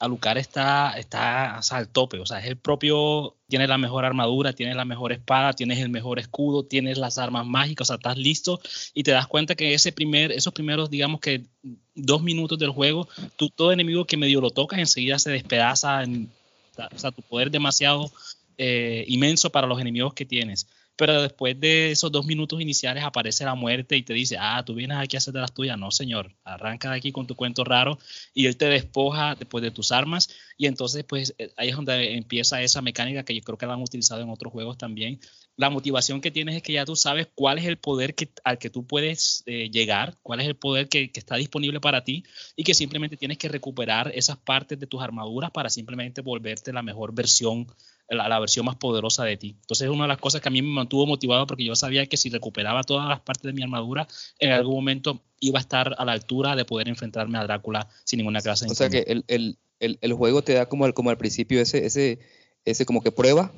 [0.01, 4.73] Alucard está, está al tope, o sea, es el propio, tiene la mejor armadura, tiene
[4.73, 8.59] la mejor espada, tienes el mejor escudo, tienes las armas mágicas, o sea, estás listo
[8.95, 11.45] y te das cuenta que ese primer, esos primeros, digamos que
[11.93, 16.97] dos minutos del juego, tú, todo enemigo que medio lo tocas enseguida se despedaza, o
[16.97, 18.11] sea, tu poder demasiado
[18.57, 20.67] eh, inmenso para los enemigos que tienes.
[21.01, 24.75] Pero después de esos dos minutos iniciales aparece la muerte y te dice, ah, tú
[24.75, 25.75] vienes aquí a hacer de las tuyas.
[25.75, 27.97] No, señor, arranca de aquí con tu cuento raro
[28.35, 30.29] y él te despoja después de tus armas.
[30.59, 33.73] Y entonces, pues eh, ahí es donde empieza esa mecánica que yo creo que la
[33.73, 35.19] han utilizado en otros juegos también.
[35.55, 38.69] La motivación que tienes es que ya tú sabes cuál es el poder al que
[38.69, 42.23] tú puedes eh, llegar, cuál es el poder que, que está disponible para ti
[42.55, 46.83] y que simplemente tienes que recuperar esas partes de tus armaduras para simplemente volverte la
[46.83, 47.65] mejor versión
[48.15, 49.55] la, versión más poderosa de ti.
[49.61, 52.05] Entonces es una de las cosas que a mí me mantuvo motivado porque yo sabía
[52.05, 54.07] que si recuperaba todas las partes de mi armadura,
[54.39, 58.17] en algún momento iba a estar a la altura de poder enfrentarme a Drácula sin
[58.17, 60.93] ninguna clase de O sea que el, el, el, el, juego te da como, el,
[60.93, 62.19] como al principio ese, ese,
[62.65, 63.51] ese como que prueba.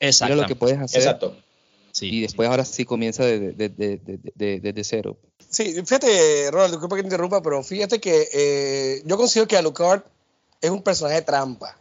[0.00, 0.36] Exacto.
[0.36, 1.00] lo que puedes hacer.
[1.00, 1.36] Exacto.
[1.92, 3.98] Sí, y después ahora sí comienza desde de,
[4.34, 5.18] de, de, cero.
[5.48, 10.02] Sí, fíjate, Ronald, disculpa que te interrumpa, pero fíjate que eh, yo considero que Alucard
[10.60, 11.79] es un personaje de trampa.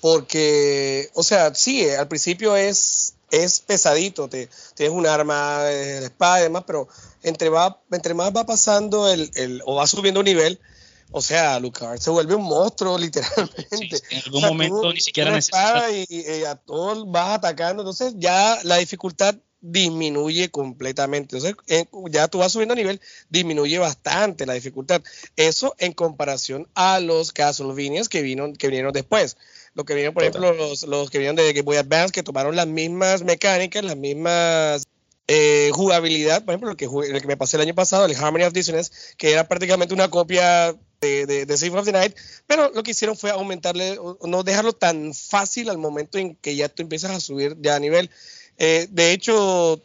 [0.00, 6.40] Porque, o sea, sí, al principio es, es pesadito, te, tienes un arma de espada
[6.40, 6.88] y demás, pero
[7.22, 10.58] entre, va, entre más va pasando el, el, o va subiendo un nivel,
[11.12, 14.00] o sea, Lucard se vuelve un monstruo, literalmente.
[14.10, 15.92] en algún momento ni siquiera necesitas.
[15.92, 21.36] Y, y, a todos vas atacando, entonces ya la dificultad disminuye completamente.
[21.36, 21.56] Entonces,
[22.10, 25.02] ya tú vas subiendo a nivel, disminuye bastante la dificultad.
[25.36, 29.36] Eso en comparación a los Castlevanias que, vino, que vinieron después.
[29.74, 32.56] Lo que vinieron, por ejemplo, los, los, que vinieron de Game Boy Advance, que tomaron
[32.56, 34.84] las mismas mecánicas, las mismas
[35.28, 36.44] eh, jugabilidad.
[36.44, 38.90] Por ejemplo, el que, el que me pasé el año pasado, el Harmony of Dissonance,
[39.16, 42.16] que era prácticamente una copia de, de, de Symphony of the Night,
[42.48, 46.68] pero lo que hicieron fue aumentarle, no dejarlo tan fácil al momento en que ya
[46.68, 48.10] tú empiezas a subir ya a nivel.
[48.58, 49.80] Eh, de hecho,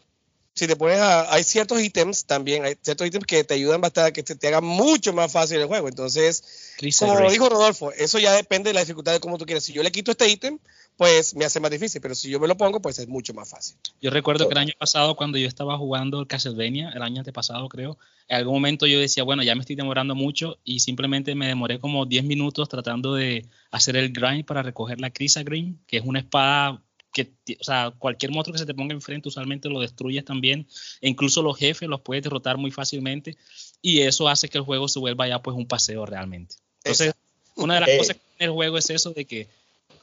[0.56, 4.14] si te pones a, hay ciertos ítems también, hay ciertos ítems que te ayudan bastante,
[4.14, 5.88] que te, te hagan mucho más fácil el juego.
[5.88, 6.65] Entonces,
[7.00, 9.64] como lo dijo Rodolfo, eso ya depende de la dificultad de cómo tú quieras.
[9.64, 10.60] Si yo le quito este ítem,
[10.98, 13.50] pues me hace más difícil, pero si yo me lo pongo, pues es mucho más
[13.50, 13.78] fácil.
[14.02, 17.98] Yo recuerdo que el año pasado, cuando yo estaba jugando Castlevania, el año antepasado creo,
[18.28, 21.80] en algún momento yo decía, bueno, ya me estoy demorando mucho y simplemente me demoré
[21.80, 26.04] como 10 minutos tratando de hacer el grind para recoger la Crisa Green, que es
[26.06, 30.26] una espada que, o sea, cualquier monstruo que se te ponga enfrente usualmente lo destruyes
[30.26, 30.68] también,
[31.00, 33.38] e incluso los jefes los puedes derrotar muy fácilmente,
[33.82, 36.58] y eso hace que el juego se vuelva ya pues un paseo realmente.
[36.86, 37.14] Entonces,
[37.56, 39.48] una de las cosas que tiene el juego es eso de que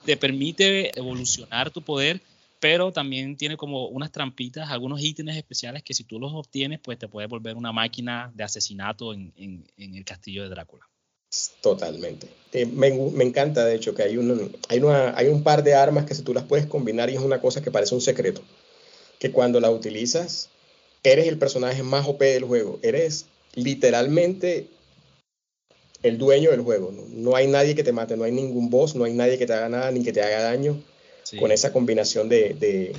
[0.04, 2.20] te permite evolucionar tu poder,
[2.58, 6.98] pero también tiene como unas trampitas, algunos ítems especiales que si tú los obtienes, pues
[6.98, 10.86] te puede volver una máquina de asesinato en, en, en el castillo de Drácula.
[11.62, 12.28] Totalmente.
[12.52, 15.74] Eh, me, me, encanta, de hecho, que hay, un, hay, una, hay un par de
[15.74, 18.42] armas que si tú las puedes combinar y es una cosa que parece un secreto.
[19.18, 20.50] Que cuando la utilizas,
[21.02, 22.78] eres el personaje más OP del juego.
[22.82, 24.68] Eres literalmente
[26.02, 26.92] el dueño del juego.
[26.92, 27.02] ¿no?
[27.08, 29.52] no hay nadie que te mate, no hay ningún boss, no hay nadie que te
[29.52, 30.82] haga nada ni que te haga daño
[31.22, 31.36] sí.
[31.36, 32.92] con esa combinación de, de,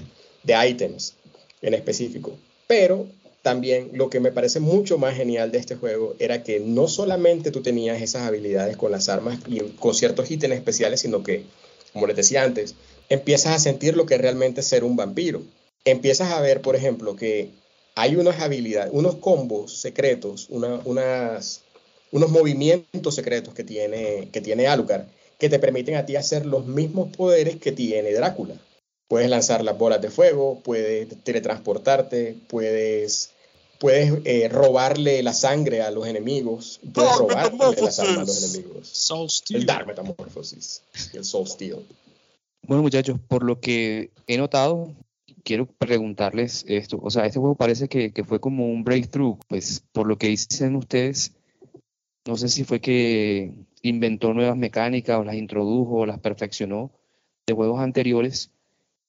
[0.44, 1.16] de ítems
[1.62, 2.38] en específico.
[2.68, 3.08] Pero
[3.44, 7.52] también lo que me parece mucho más genial de este juego era que no solamente
[7.52, 11.44] tú tenías esas habilidades con las armas y con ciertos ítems especiales, sino que,
[11.92, 12.76] como les decía antes,
[13.10, 15.42] empiezas a sentir lo que es realmente ser un vampiro.
[15.84, 17.50] Empiezas a ver, por ejemplo, que
[17.96, 21.64] hay unas habilidades, unos combos secretos, una, unas,
[22.14, 25.06] unos movimientos secretos que tiene, que tiene Alucard
[25.40, 28.56] que te permiten a ti hacer los mismos poderes que tiene Drácula.
[29.10, 33.32] Puedes lanzar las bolas de fuego, puedes teletransportarte, puedes,
[33.80, 38.44] puedes eh, robarle la sangre a los enemigos, puedes Dark robarle las armas a los
[38.44, 38.88] enemigos.
[38.88, 39.60] Soul Steel.
[39.60, 41.86] El Dark Metamorphosis, el Soul Steel.
[42.66, 44.94] Bueno, muchachos, por lo que he notado,
[45.44, 47.00] quiero preguntarles esto.
[47.04, 49.38] O sea, este juego parece que, que fue como un breakthrough.
[49.50, 51.34] Pues por lo que dicen ustedes,
[52.26, 56.92] no sé si fue que inventó nuevas mecánicas o las introdujo o las perfeccionó
[57.46, 58.52] de juegos anteriores,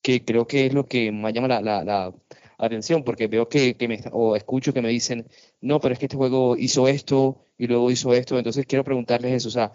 [0.03, 2.15] que creo que es lo que más llama la, la, la
[2.59, 5.29] atención, porque veo que, que me, o escucho que me dicen,
[5.61, 8.39] no, pero es que este juego hizo esto y luego hizo esto.
[8.39, 9.49] Entonces quiero preguntarles eso.
[9.49, 9.73] O sea,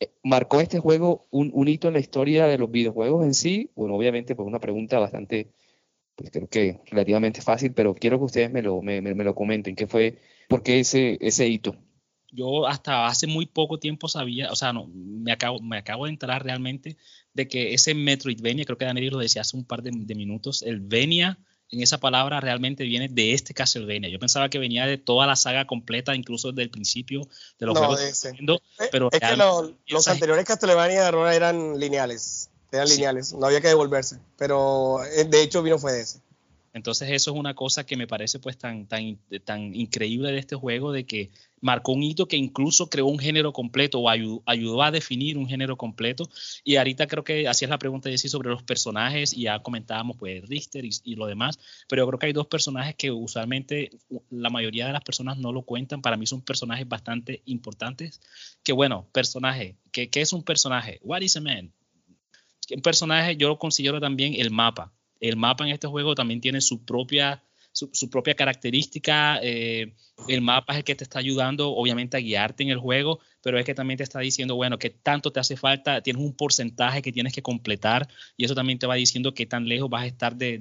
[0.00, 3.70] eh, ¿marcó este juego un, hito en la historia de los videojuegos en sí?
[3.74, 5.50] Bueno, obviamente, pues una pregunta bastante,
[6.16, 9.76] pues creo que relativamente fácil, pero quiero que ustedes me lo, me, lo comenten.
[9.76, 10.18] ¿Qué fue,
[10.48, 11.76] por qué ese hito?
[12.34, 16.10] Yo hasta hace muy poco tiempo sabía, o sea, no, me acabo, me acabo de
[16.10, 16.96] enterar realmente
[17.32, 20.62] de que ese Metroidvania, creo que Daniel lo decía hace un par de, de, minutos,
[20.62, 21.38] el Venia
[21.70, 24.08] en esa palabra realmente viene de este Castlevania.
[24.08, 27.22] Yo pensaba que venía de toda la saga completa, incluso desde el principio
[27.58, 28.00] de los No, juegos.
[28.00, 28.28] de ese.
[28.28, 28.60] Nintendo,
[28.92, 32.50] pero es que lo- los anteriores Castlevania eran lineales.
[32.70, 32.94] Eran Sí.
[32.94, 34.18] lineales, no había que devolverse.
[34.36, 36.20] Pero eh, de hecho vino fue de ese.
[36.74, 40.56] Entonces eso es una cosa que me parece pues tan, tan, tan increíble de este
[40.56, 44.82] juego, de que marcó un hito que incluso creó un género completo o ayudó, ayudó
[44.82, 46.28] a definir un género completo.
[46.64, 50.42] Y ahorita creo que hacías la pregunta, Jessy, sobre los personajes y ya comentábamos pues
[50.48, 53.90] Richter y, lo demás, pero yo creo que hay dos personajes que usualmente
[54.30, 56.02] la mayoría de las personas no lo cuentan.
[56.02, 58.20] Para mí son personajes bastante importantes.
[58.64, 60.98] Que bueno, personaje, ¿qué, qué es un personaje?
[61.04, 61.72] What is a man?
[62.74, 66.60] Un personaje yo lo considero también el mapa el mapa en este juego también tiene
[66.60, 69.38] su propia, su, propia característica.
[69.42, 69.94] Eh,
[70.28, 73.58] el mapa es el que te está ayudando, obviamente, a guiarte en el juego, pero
[73.58, 77.02] es que también te está diciendo, bueno, qué tanto te hace falta, tienes un porcentaje
[77.02, 80.06] que tienes que completar y eso también te va diciendo qué tan lejos vas a
[80.06, 80.58] estar de,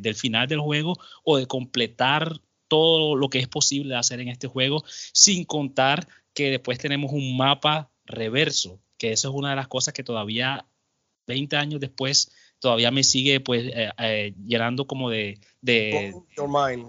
[0.00, 4.48] del final del juego o de completar todo lo que es posible hacer en este
[4.48, 9.68] juego, sin contar que después tenemos un mapa reverso, que eso es una de las
[9.68, 10.66] cosas que todavía
[11.26, 12.32] 20 años después
[12.64, 16.86] todavía me sigue pues eh, eh, llenando como de, de Your mind.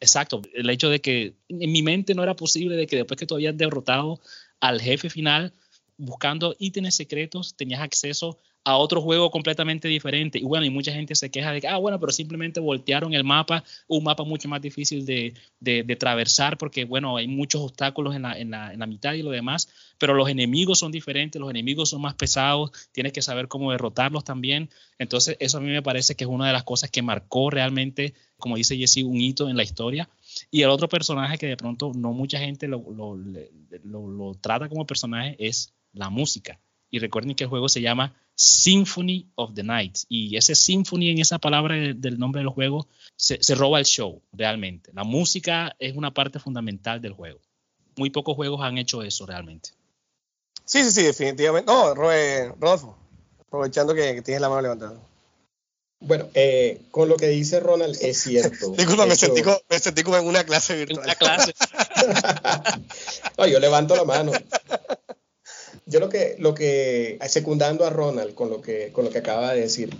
[0.00, 3.24] exacto el hecho de que en mi mente no era posible de que después que
[3.24, 4.18] tú habías derrotado
[4.58, 5.52] al jefe final
[5.96, 10.38] buscando ítems secretos tenías acceso a otro juego completamente diferente.
[10.38, 13.24] Y bueno, y mucha gente se queja de que, ah, bueno, pero simplemente voltearon el
[13.24, 18.14] mapa, un mapa mucho más difícil de, de, de atravesar porque, bueno, hay muchos obstáculos
[18.14, 21.40] en la, en, la, en la mitad y lo demás, pero los enemigos son diferentes,
[21.40, 24.70] los enemigos son más pesados, tienes que saber cómo derrotarlos también.
[24.98, 28.14] Entonces, eso a mí me parece que es una de las cosas que marcó realmente,
[28.38, 30.08] como dice Jesse, un hito en la historia.
[30.50, 34.68] Y el otro personaje que de pronto no mucha gente lo, lo, lo, lo trata
[34.68, 36.60] como personaje es la música.
[36.90, 39.98] Y recuerden que el juego se llama Symphony of the Night.
[40.08, 44.22] Y ese symphony en esa palabra del nombre del juego se, se, roba el show,
[44.32, 44.90] realmente.
[44.94, 47.40] La música es una parte fundamental del juego.
[47.96, 49.70] Muy pocos juegos han hecho eso realmente.
[50.64, 51.70] Sí, sí, sí, definitivamente.
[51.70, 52.96] No, Rodolfo,
[53.40, 55.00] aprovechando que, que tienes la mano levantada.
[56.04, 58.70] Bueno, eh, con lo que dice Ronald es cierto.
[58.76, 61.04] Disculpa, me, sentí como, me sentí como en una clase virtual.
[61.04, 61.54] Una clase.
[63.38, 64.32] no, yo levanto la mano.
[65.92, 69.52] Yo lo que, lo que, secundando a Ronald con lo que, con lo que acaba
[69.52, 69.94] de decir,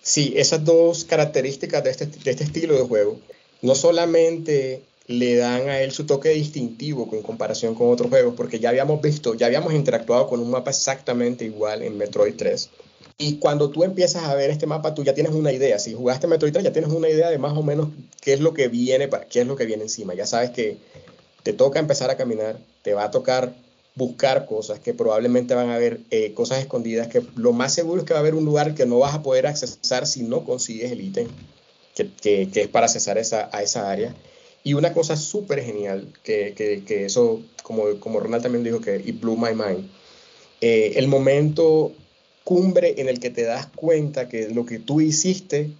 [0.00, 3.20] sí, esas dos características de este, de este estilo de juego,
[3.62, 8.58] no solamente le dan a él su toque distintivo en comparación con otros juegos, porque
[8.58, 12.70] ya habíamos visto, ya habíamos interactuado con un mapa exactamente igual en Metroid 3.
[13.18, 15.78] Y cuando tú empiezas a ver este mapa, tú ya tienes una idea.
[15.78, 17.90] Si jugaste Metroid 3, ya tienes una idea de más o menos
[18.20, 20.14] qué es lo que viene, qué es lo que viene encima.
[20.14, 20.78] Ya sabes que
[21.42, 23.54] te toca empezar a caminar, te va a tocar
[23.94, 28.06] buscar cosas, que probablemente van a haber eh, cosas escondidas, que lo más seguro es
[28.06, 30.90] que va a haber un lugar que no vas a poder accesar si no consigues
[30.90, 31.28] el ítem
[31.94, 32.10] que,
[32.50, 34.14] que, es para accesar esa, a esa área.
[34.64, 39.20] Y una cosa súper genial, que, que, eso, como, como Ronald también dijo, que it
[39.20, 39.88] blew my mind,
[40.60, 41.92] eh, el momento
[42.44, 45.70] cumbre en el que te das cuenta que lo que tú hiciste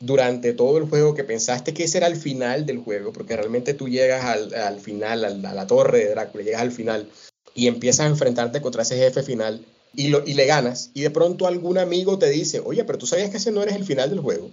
[0.00, 3.72] durante todo el juego, que pensaste que ese era el final del juego, porque realmente
[3.72, 7.08] tú llegas al, al final, a la torre de Drácula, llegas al final
[7.54, 11.10] y empiezas a enfrentarte contra ese jefe final y, lo, y le ganas, y de
[11.10, 14.10] pronto algún amigo te dice, oye, pero tú sabías que ese no eres el final
[14.10, 14.50] del juego.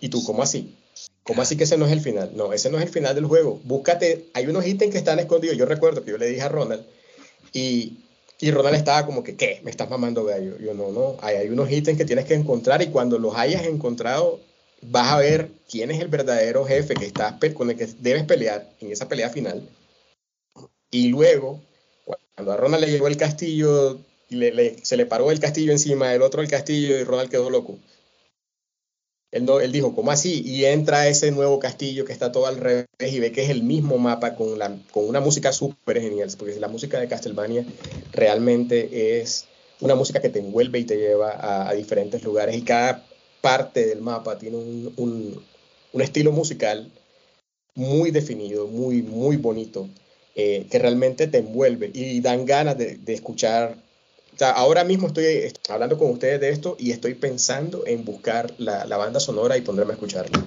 [0.00, 0.74] Y tú, ¿cómo así?
[1.22, 2.32] ¿Cómo así que ese no es el final?
[2.34, 3.60] No, ese no es el final del juego.
[3.64, 5.56] Búscate, hay unos ítems que están escondidos.
[5.56, 6.84] Yo recuerdo que yo le dije a Ronald
[7.52, 7.98] y,
[8.40, 9.60] y Ronald estaba como que, ¿qué?
[9.62, 10.58] Me estás mamando gallo.
[10.58, 13.66] Yo, no, no, hay, hay unos ítems que tienes que encontrar y cuando los hayas
[13.66, 14.40] encontrado
[14.82, 18.70] vas a ver quién es el verdadero jefe que estás, con el que debes pelear
[18.80, 19.68] en esa pelea final.
[20.90, 21.60] Y luego,
[22.34, 23.98] cuando a Ronald le llegó el castillo,
[24.30, 24.40] y
[24.82, 27.78] se le paró el castillo encima, el otro el castillo y Ronald quedó loco.
[29.30, 30.42] Él, él dijo, ¿cómo así?
[30.44, 33.50] Y entra a ese nuevo castillo que está todo al revés y ve que es
[33.50, 37.66] el mismo mapa con, la, con una música súper genial, porque la música de Castlevania
[38.12, 39.46] realmente es
[39.80, 43.04] una música que te envuelve y te lleva a, diferentes lugares y cada
[43.42, 45.44] parte del mapa tiene un, un,
[45.92, 46.90] un estilo musical
[47.74, 49.88] muy definido, muy, muy bonito,
[50.40, 53.74] eh, que realmente te envuelve y dan ganas de, escuchar.
[54.40, 59.18] Ahora mismo estoy hablando con ustedes de esto y estoy pensando en buscar la, banda
[59.18, 60.46] sonora y ponerme a escucharla.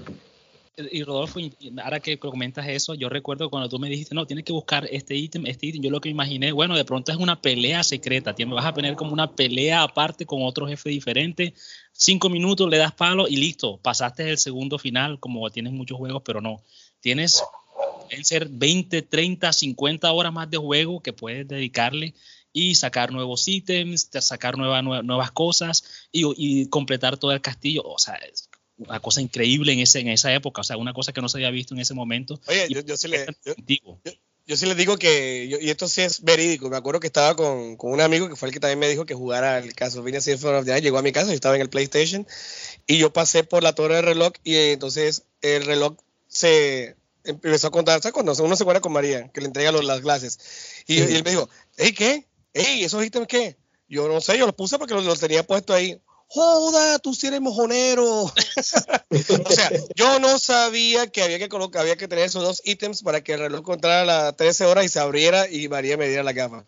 [0.77, 1.41] Y Rodolfo,
[1.83, 5.17] ahora que comentas eso, yo recuerdo cuando tú me dijiste, no, tienes que buscar este
[5.17, 8.65] ítem, este ítem, yo lo que imaginé, bueno, de pronto es una pelea secreta, vas
[8.65, 11.53] a tener como una pelea aparte con otro jefe diferente,
[11.91, 16.21] cinco minutos, le das palo y listo, pasaste el segundo final, como tienes muchos juegos,
[16.23, 16.61] pero no,
[17.01, 17.43] tienes,
[18.09, 22.13] en ser 20, 30, 50 horas más de juego que puedes dedicarle
[22.53, 27.83] y sacar nuevos ítems, sacar nuevas cosas y, completar todo el castillo.
[27.83, 31.13] O sea, es una cosa increíble en, ese, en esa época, o sea, una cosa
[31.13, 32.39] que no se había visto en ese momento.
[32.47, 33.25] Oye, yo, sí le,
[34.47, 37.77] yo, sí les digo que, y esto sí es verídico, me acuerdo que estaba con,
[37.77, 40.55] con, un amigo que fue el que también me dijo que jugara el Castlevania Symphony
[40.55, 42.27] of the Night, llegó a mi casa, yo estaba en el PlayStation,
[42.87, 45.95] y yo pasé por la torre del reloj y entonces el reloj
[46.27, 50.01] se empezó a contar, ¿sabes cuando uno se acuerda con María, que le entrega las
[50.01, 50.39] clases?
[50.87, 52.27] Y, y él me dijo, ¿hey, qué?
[52.53, 53.57] Ey, ¿esos ítems qué?
[53.87, 56.01] Yo no sé, yo los puse porque los, tenía puesto ahí.
[56.27, 58.23] Joda, tú sí eres mojonero.
[58.23, 63.01] o sea, yo no sabía que había que colocar, había que tener esos dos ítems
[63.03, 66.23] para que el reloj contara las 13 horas y se abriera y María me diera
[66.23, 66.63] la gafa.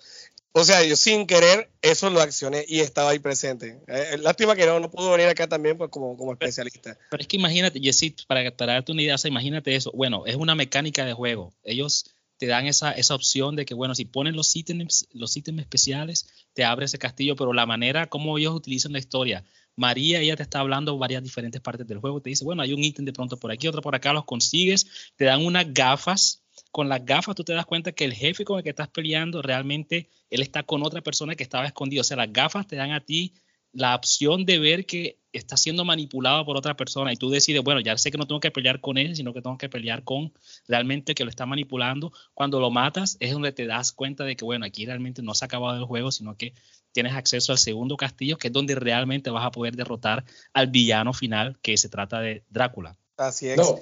[0.55, 3.81] O sea, yo sin querer eso lo accioné y estaba ahí presente.
[3.87, 6.97] Eh, lástima que no, no pudo venir acá también pues, como, como especialista.
[7.09, 9.91] Pero, es que imagínate, Jessy, para, para darte una idea, imagínate eso.
[9.93, 11.53] Bueno, es una mecánica de juego.
[11.63, 12.05] Ellos
[12.37, 16.27] te dan esa, esa opción de que, bueno, si ponen los ítems, los ítems especiales,
[16.53, 19.43] te abre ese castillo, pero la manera como ellos utilizan la historia,
[19.75, 22.83] María, ella te está hablando varias diferentes partes del juego, te dice, bueno, hay un
[22.83, 24.85] ítem de pronto por aquí, otro por acá, los consigues,
[25.15, 26.42] te dan unas gafas,
[26.73, 29.43] con las gafas tú te das cuenta que el jefe con el que estás peleando
[29.43, 32.91] realmente, él está con otra persona que estaba escondido, o sea, las gafas te dan
[32.91, 33.35] a ti
[33.73, 37.79] la opción de ver que está siendo manipulado por otra persona y tú decides, bueno,
[37.79, 40.33] ya sé que no tengo que pelear con él, sino que tengo que pelear con
[40.67, 42.11] realmente que lo está manipulando.
[42.33, 45.45] Cuando lo matas es donde te das cuenta de que, bueno, aquí realmente no se
[45.45, 46.55] ha acabado el juego, sino que
[46.91, 51.13] tienes acceso al segundo castillo, que es donde realmente vas a poder derrotar al villano
[51.13, 52.97] final, que se trata de Drácula.
[53.17, 53.57] Así es.
[53.57, 53.79] No,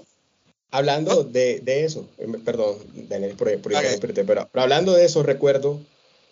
[0.72, 2.78] hablando de, de, eso, eh, perdón,
[3.10, 3.74] Daniel, por, por
[4.26, 5.80] pero hablando de eso, recuerdo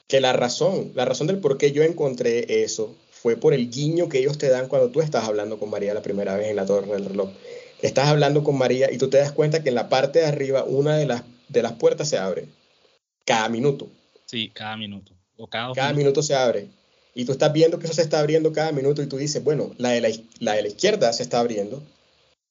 [0.07, 4.09] que la razón, la razón del por qué yo encontré eso fue por el guiño
[4.09, 6.65] que ellos te dan cuando tú estás hablando con María la primera vez en la
[6.65, 7.29] torre del reloj.
[7.81, 10.63] Estás hablando con María y tú te das cuenta que en la parte de arriba
[10.63, 12.45] una de las, de las puertas se abre
[13.25, 13.87] cada minuto.
[14.25, 15.13] Sí, cada minuto.
[15.37, 16.23] O cada, minuto.
[16.23, 16.67] se abre.
[17.13, 19.73] Y tú estás viendo que eso se está abriendo cada minuto y tú dices, bueno,
[19.77, 20.09] la de la,
[20.39, 21.83] la, de la izquierda se está abriendo,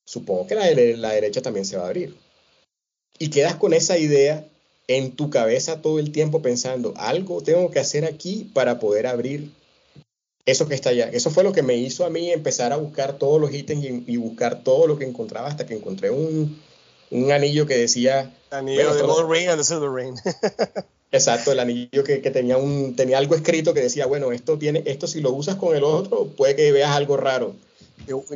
[0.09, 2.17] supongo que la la derecha también se va a abrir.
[3.19, 4.49] Y quedas con esa idea
[4.87, 9.51] en tu cabeza todo el tiempo pensando, algo tengo que hacer aquí para poder abrir
[10.47, 11.11] eso que está allá.
[11.13, 14.17] Eso fue lo que me hizo a mí empezar a buscar todos los ítems y,
[14.17, 16.59] buscar todo lo que encontraba hasta que encontré un,
[17.11, 18.35] un anillo que decía...
[18.51, 20.17] Anillo de Ring and the Silver Ring.
[21.13, 24.83] Exacto, el anillo que, que, tenía, un, tenía algo escrito que decía, bueno, esto, tiene,
[24.87, 27.55] esto si lo usas con el otro puede que veas algo raro.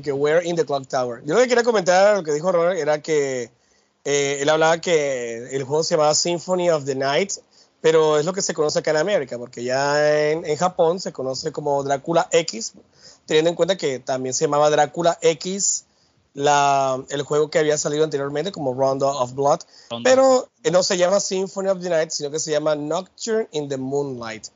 [0.03, 1.23] Que, wear in the clock tower.
[1.25, 3.51] Yo lo que quería comentar, lo que dijo Ronald, era que
[4.05, 7.33] eh, él hablaba que el juego se llamaba Symphony of the Night,
[7.81, 11.12] pero es lo que se conoce acá en América, porque ya en, en, Japón se
[11.12, 12.75] conoce como Drácula X,
[13.27, 15.85] teniendo en cuenta que también se llamaba Drácula X
[16.35, 19.61] la, el juego que había salido anteriormente como Rondo of Blood,
[20.03, 23.77] pero no se llama Symphony of the Night, sino que se llama Nocturne in the
[23.77, 24.49] Moonlight.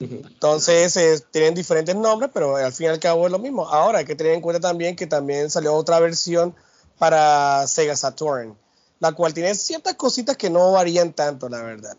[0.00, 3.68] Entonces eh, tienen diferentes nombres, pero al fin y al cabo es lo mismo.
[3.68, 6.54] Ahora hay que tener en cuenta también que también salió otra versión
[6.98, 8.56] para Sega Saturn,
[8.98, 11.96] la cual tiene ciertas cositas que no varían tanto, la verdad.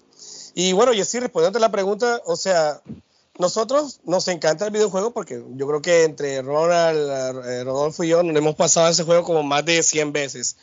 [0.56, 2.82] Y bueno, y así respondiendo a la pregunta, o sea,
[3.38, 8.24] nosotros nos encanta el videojuego porque yo creo que entre Ronald, eh, Rodolfo y yo
[8.24, 10.58] nos hemos pasado ese juego como más de 100 veces.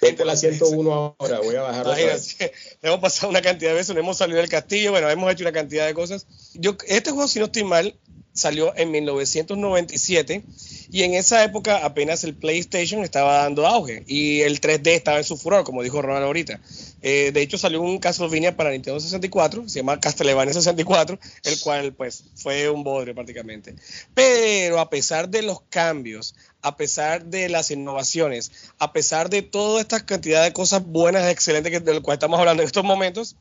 [0.00, 1.86] Entre la 101 ahora, voy a bajar.
[2.82, 5.52] hemos pasado una cantidad de veces, nos hemos salido del castillo, bueno, hemos hecho una
[5.52, 6.26] cantidad de cosas.
[6.54, 7.94] Yo, este juego, si no estoy mal,
[8.38, 10.42] salió en 1997
[10.90, 15.24] y en esa época apenas el PlayStation estaba dando auge y el 3D estaba en
[15.24, 16.60] su furor, como dijo Ronald ahorita.
[17.02, 21.92] Eh, de hecho salió un Castlevania para Nintendo 64, se llama Castlevania 64, el cual
[21.92, 23.74] pues fue un bodre prácticamente.
[24.14, 29.80] Pero a pesar de los cambios, a pesar de las innovaciones, a pesar de toda
[29.80, 33.36] esta cantidad de cosas buenas, excelentes que, de las cuales estamos hablando en estos momentos,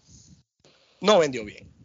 [1.01, 1.78] no vendió bien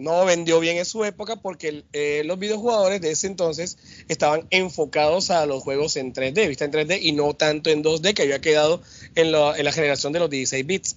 [0.00, 3.76] no vendió bien en su época porque eh, los videojugadores de ese entonces
[4.08, 8.14] estaban enfocados a los juegos en 3D, vista en 3D y no tanto en 2D
[8.14, 8.82] que había quedado
[9.14, 10.96] en, la generación de los 16 bits.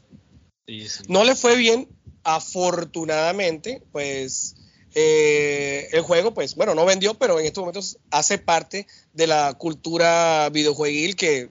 [1.07, 1.89] No le fue bien,
[2.23, 4.55] afortunadamente, pues
[4.95, 9.53] eh, el juego, pues bueno, no vendió, pero en estos momentos hace parte de la
[9.53, 11.49] cultura videojueguil que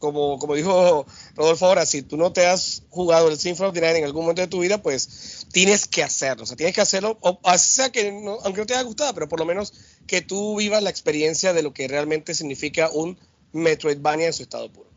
[0.00, 1.06] como, como dijo
[1.36, 4.22] Rodolfo ahora, si tú no te has jugado el Symphony of the Night en algún
[4.22, 6.44] momento de tu vida, pues tienes que hacerlo.
[6.44, 9.38] O sea, tienes que hacerlo, o, sea que aunque no te haya gustado, pero por
[9.38, 9.74] lo menos
[10.06, 13.18] que tú vivas la experiencia de lo que realmente significa un
[13.52, 14.88] Metroidvania en su estado puro.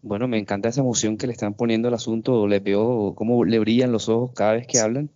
[0.00, 2.46] Bueno, me encanta esa emoción que le están poniendo al asunto.
[2.46, 5.10] Les veo cómo le brillan los ojos cada vez que hablan.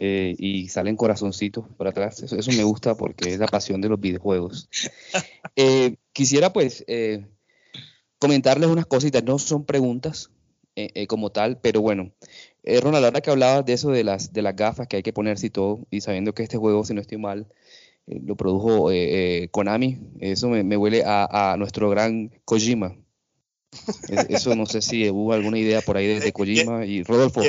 [0.00, 2.22] Eh, y salen corazoncitos por atrás.
[2.22, 4.68] Eso, me gusta porque es la pasión de los videojuegos.
[5.56, 7.28] Eh, quisiera pues eh,
[8.18, 10.30] comentarles unas cositas, no son preguntas
[10.76, 12.10] eh, eh, como tal, pero bueno,
[12.64, 15.12] eh, Ronald, ahora que hablabas de eso de las, de las gafas que hay que
[15.12, 17.46] ponerse y todo, y sabiendo que este juego, si no estoy mal,
[18.06, 18.90] lo produjo
[19.52, 22.96] Konami, eso me, huele a, nuestro gran Kojima.
[24.28, 27.42] Eso no sé si hubo alguna idea por ahí de, Kojima y Rodolfo.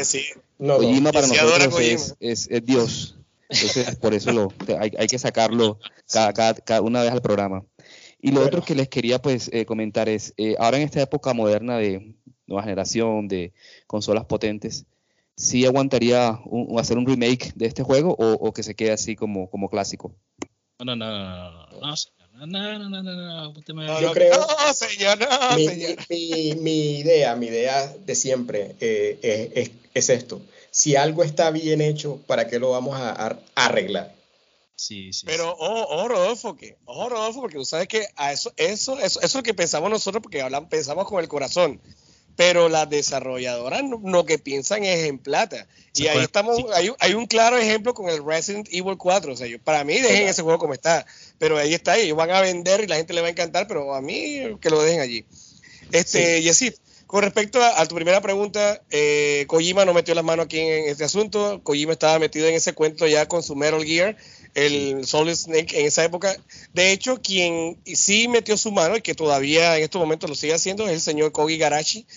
[0.57, 2.15] Kojima para nosotros es,
[2.49, 3.17] es, Dios.
[3.49, 5.80] Entonces, por eso lo, hay, hay que sacarlo
[6.11, 7.63] cada, cada, una vez al programa.
[8.19, 11.34] Y lo otro que les quería pues eh, comentar es, eh, ahora en esta época
[11.34, 12.15] moderna de
[12.47, 13.53] nueva generación, de
[13.88, 14.86] consolas potentes,
[15.36, 16.39] ¿sí aguantaría
[16.78, 20.15] hacer un remake de este juego o, que se quede así como, como clásico?
[20.80, 21.95] No, no, no, no, no, no,
[22.36, 23.53] no, no, no,
[24.01, 24.45] Yo creo,
[25.55, 30.41] mi, Mi, idea, mi idea de siempre eh, es, es, esto.
[30.71, 34.13] Si algo está bien hecho, ¿para qué lo vamos a arreglar?
[34.75, 35.25] Sí, sí.
[35.25, 39.19] Pero ojo, ojo, Rodolfo, que, ojo, Rodolfo, porque tú sabes que a eso, eso, eso,
[39.19, 41.79] eso es lo que pensamos nosotros, porque hablamos, pensamos con el corazón.
[42.36, 45.67] Pero las desarrolladoras lo que piensan es en plata.
[45.95, 49.33] y ahí estamos, hay, hay, un claro ejemplo con el Resident Evil 4.
[49.33, 51.05] O sea, yo, para mí dejen ese juego como está.
[51.38, 53.93] Pero ahí está, ellos van a vender y la gente le va a encantar, pero
[53.95, 55.25] a mí que lo dejen allí.
[55.91, 56.73] Este, sí.
[57.07, 60.89] con respecto a, tu primera pregunta, eh, Kojima no metió las manos aquí en, en,
[60.89, 61.61] este asunto.
[61.63, 64.17] Kojima estaba metido en ese cuento ya con su Metal Gear
[64.55, 66.35] el Solid Snake en esa época.
[66.73, 70.53] De hecho, quien sí metió su mano y que todavía en estos momentos lo sigue
[70.53, 72.07] haciendo es el señor Kogi Garachi.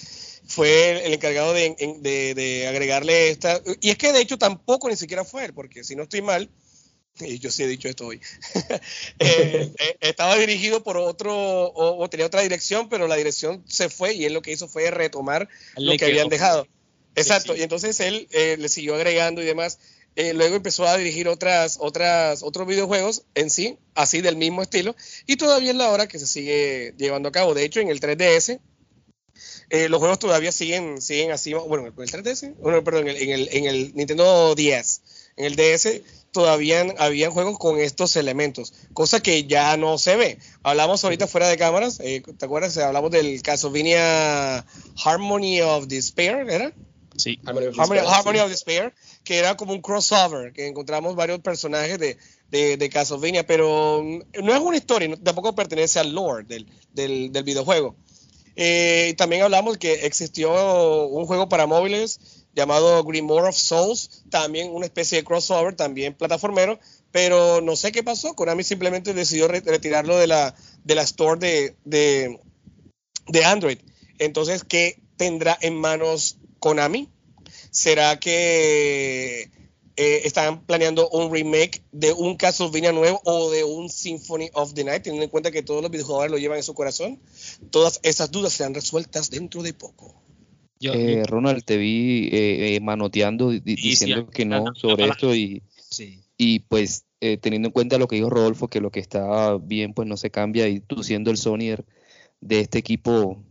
[0.46, 3.60] Fue el, encargado de, agregarle esta.
[3.82, 6.48] Y es que de hecho tampoco ni siquiera fue él, porque si no estoy mal,
[7.20, 8.20] y yo sí he dicho esto hoy,
[9.18, 14.14] eh, eh, estaba dirigido por otro, o, tenía otra dirección, pero la dirección se fue
[14.14, 16.66] y él lo que hizo fue retomar lo que habían dejado.
[17.14, 19.80] Exacto, y entonces él eh, le siguió agregando y demás.
[20.16, 24.96] Eh, luego empezó a dirigir otras, otras, otros videojuegos en sí, así del mismo estilo,
[25.26, 27.54] y todavía es la hora que se sigue llevando a cabo.
[27.54, 28.60] De hecho, en el 3DS,
[29.70, 33.64] eh, los juegos todavía siguen, siguen así, bueno, el 3DS, bueno, perdón, en el, en
[33.66, 35.02] el, Nintendo 10,
[35.36, 36.02] en el DS
[36.32, 40.38] todavía habían juegos con estos elementos, cosa que ya no se ve.
[40.62, 42.76] Hablamos ahorita fuera de cámaras, eh, ¿te acuerdas?
[42.78, 44.64] Hablamos del Castlevania
[45.04, 46.72] Harmony of Despair, ¿era?
[47.18, 47.38] Sí.
[47.44, 48.94] Harmony of Despair,
[49.24, 52.16] que era como un crossover, que encontramos varios personajes de,
[52.48, 57.96] de, Castlevania, pero no es una historia, tampoco pertenece al lore del, del, videojuego.
[58.54, 64.86] Eh, también hablamos que existió un juego para móviles llamado Grimoire of Souls, también una
[64.86, 66.78] especie de crossover, también plataformero,
[67.12, 68.34] pero no sé qué pasó.
[68.34, 70.54] Konami simplemente decidió retirarlo de la,
[70.84, 72.40] de la store de, de,
[73.28, 73.78] de Android.
[74.18, 77.08] Entonces, ¿qué tendrá en manos Konami?
[77.70, 79.50] ¿Será que
[80.00, 84.84] eh, están planeando un remake de un Castlevania nuevo o de un Symphony of the
[84.84, 87.18] Night, teniendo en cuenta que todos los videojuegos lo llevan en su corazón.
[87.70, 90.14] Todas esas dudas serán resueltas dentro de poco.
[90.80, 95.64] Eh, Ronald, te vi eh, manoteando, diciendo que no sobre esto y,
[96.36, 100.06] y pues teniendo en cuenta lo que dijo Rodolfo, que lo que está bien pues
[100.06, 101.84] no se cambia y tú siendo el Sonyer
[102.40, 103.42] de este equipo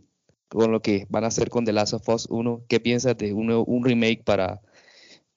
[0.49, 3.33] con lo que van a hacer con The Last of Us 1, ¿qué piensas de
[3.33, 4.61] un, un remake para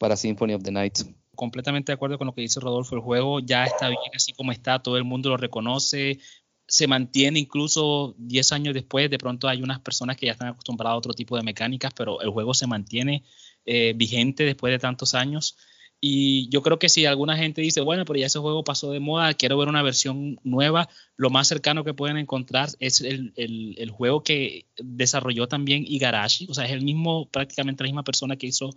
[0.00, 0.98] para Symphony of the Night.
[1.36, 4.50] Completamente de acuerdo con lo que dice Rodolfo, el juego ya está bien así como
[4.50, 6.18] está, todo el mundo lo reconoce,
[6.66, 10.94] se mantiene incluso 10 años después, de pronto hay unas personas que ya están acostumbradas
[10.94, 13.24] a otro tipo de mecánicas, pero el juego se mantiene
[13.66, 15.58] eh, vigente después de tantos años.
[16.00, 19.00] Y yo creo que si alguna gente dice, bueno, pero ya ese juego pasó de
[19.00, 23.74] moda, quiero ver una versión nueva, lo más cercano que pueden encontrar es el, el,
[23.76, 28.36] el juego que desarrolló también Igarashi, o sea, es el mismo, prácticamente la misma persona
[28.36, 28.70] que hizo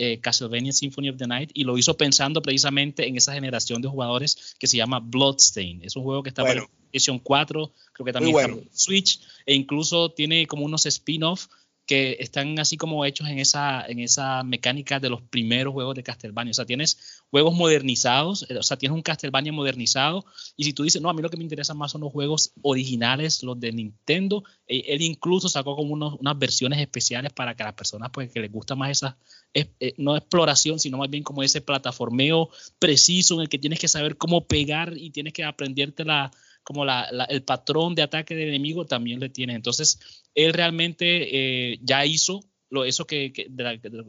[0.00, 3.88] eh, Castlevania Symphony of the Night y lo hizo pensando precisamente en esa generación de
[3.88, 5.82] jugadores que se llama Bloodstain.
[5.82, 9.54] Es un juego que está en PlayStation 4, creo que también está en Switch e
[9.54, 11.48] incluso tiene como unos spin-off
[11.88, 16.02] que están así como hechos en esa, en esa mecánica de los primeros juegos de
[16.02, 16.50] Castlevania.
[16.50, 20.82] O sea, tienes juegos modernizados, eh, o sea, tienes un Castlevania modernizado, y si tú
[20.82, 23.72] dices, no, a mí lo que me interesa más son los juegos originales, los de
[23.72, 28.30] Nintendo, eh, él incluso sacó como unas versiones especiales para que a las personas pues,
[28.30, 29.16] que les gusta más esa,
[29.54, 33.88] eh, no exploración, sino más bien como ese plataformeo preciso en el que tienes que
[33.88, 36.30] saber cómo pegar y tienes que aprenderte la,
[36.68, 39.54] como el patrón de ataque del enemigo también le tiene.
[39.54, 39.98] Entonces,
[40.34, 41.06] él realmente
[41.72, 43.32] eh, ya hizo lo, eso que,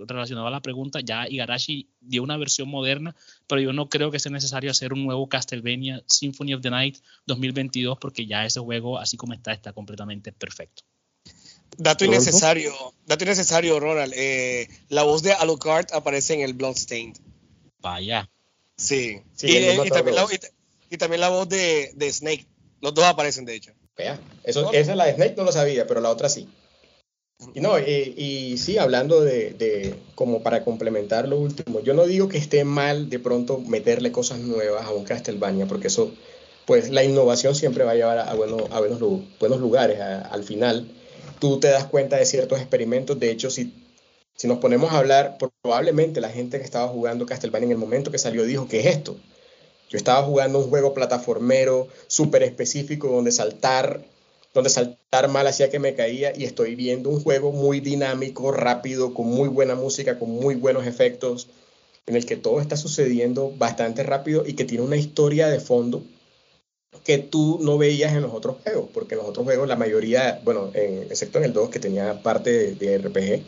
[0.05, 3.15] relacionado a la pregunta, ya Igarashi dio una versión moderna,
[3.47, 6.97] pero yo no creo que sea necesario hacer un nuevo Castlevania Symphony of the Night
[7.27, 10.83] 2022 porque ya ese juego, así como está, está completamente perfecto.
[11.77, 12.73] Dato innecesario,
[13.05, 14.11] dato innecesario, Ronald.
[14.17, 17.15] Eh, la voz de Alucard aparece en el Bloodstained.
[17.79, 18.29] Vaya.
[18.75, 19.21] Sí.
[19.43, 20.58] y, también la, y
[20.97, 22.45] también la voz de, Snake.
[22.81, 23.71] Los dos aparecen, de hecho.
[23.97, 26.47] Vea, eso, esa es la de Snake, no lo sabía, pero la otra sí.
[27.53, 32.37] Y no, y, sí, hablando de, como para complementar lo último, yo no digo que
[32.37, 36.11] esté mal de pronto meterle cosas nuevas a un Castlevania, porque eso,
[36.65, 38.99] pues la innovación siempre va a llevar a, bueno, a buenos,
[39.39, 39.99] buenos lugares.
[40.01, 40.89] al final,
[41.39, 43.17] tú te das cuenta de ciertos experimentos.
[43.19, 43.73] De hecho, si,
[44.35, 48.11] si nos ponemos a hablar, probablemente la gente que estaba jugando Castlevania en el momento
[48.11, 49.17] que salió dijo, ¿qué es esto?
[49.89, 54.05] Yo estaba jugando un juego plataformero súper específico donde saltar,
[54.53, 59.15] donde saltar mal hacía que me caía y estoy viendo un juego muy dinámico, rápido,
[59.15, 61.47] con muy buena música, con muy buenos efectos,
[62.05, 66.03] en el que todo está sucediendo bastante rápido y que tiene una historia de fondo
[67.03, 70.39] que tú no veías en los otros juegos, porque en los otros juegos la mayoría,
[70.43, 73.43] bueno, excepto en el 2 que tenía parte de, RPG,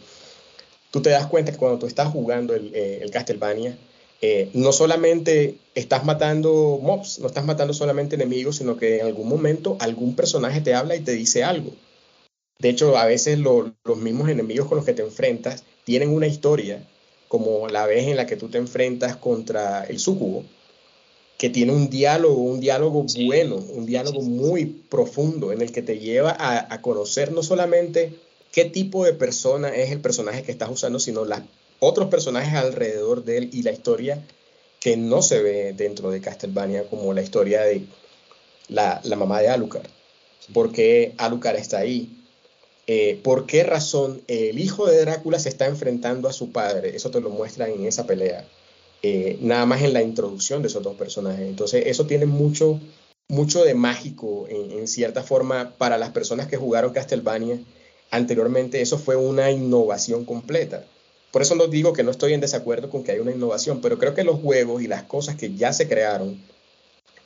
[0.89, 3.77] tú te das cuenta que cuando tú estás jugando el, eh, el Castlevania,
[4.21, 9.27] eh, no solamente estás matando mobs, no estás matando solamente enemigos, sino que en algún
[9.27, 11.71] momento algún personaje te habla y te dice algo.
[12.59, 16.87] De hecho, a veces los mismos enemigos con los que te enfrentas tienen una historia,
[17.27, 20.43] como la vez en la que tú te enfrentas contra el sucubo,
[21.39, 25.97] que tiene un diálogo, un diálogo bueno, un diálogo muy profundo, en el que te
[25.97, 28.13] lleva a, a conocer no solamente
[28.51, 31.43] qué tipo de persona es el personaje que estás usando, sino la
[31.83, 34.23] otros personajes alrededor de él y la historia
[34.79, 37.85] que no se ve dentro de Castlevania, como la historia de
[38.67, 39.87] la, mamá de Alucard.
[40.53, 42.23] ¿Por qué Alucard está ahí?
[42.85, 46.95] Eh, ¿Por qué razón el hijo de Drácula se está enfrentando a su padre?
[46.95, 48.47] Eso te lo muestran en esa pelea.
[49.01, 51.47] Eh, nada más en la introducción de esos dos personajes.
[51.47, 52.79] Entonces, eso tiene mucho,
[53.27, 57.59] mucho de mágico en, en cierta forma para las personas que jugaron Castlevania.
[58.11, 60.85] Anteriormente, eso fue una innovación completa.
[61.31, 63.97] Por eso no digo que no estoy en desacuerdo con que haya una innovación, pero
[63.97, 66.41] creo que los juegos y las cosas que ya se crearon,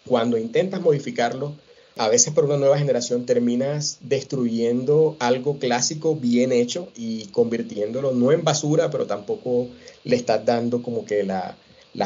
[0.06, 1.56] cuando intentas modificarlo,
[1.97, 8.32] a veces por una nueva generación terminas destruyendo algo clásico bien hecho y convirtiéndolo no
[8.32, 9.70] en basura, pero tampoco
[10.03, 11.58] le estás dando como que la,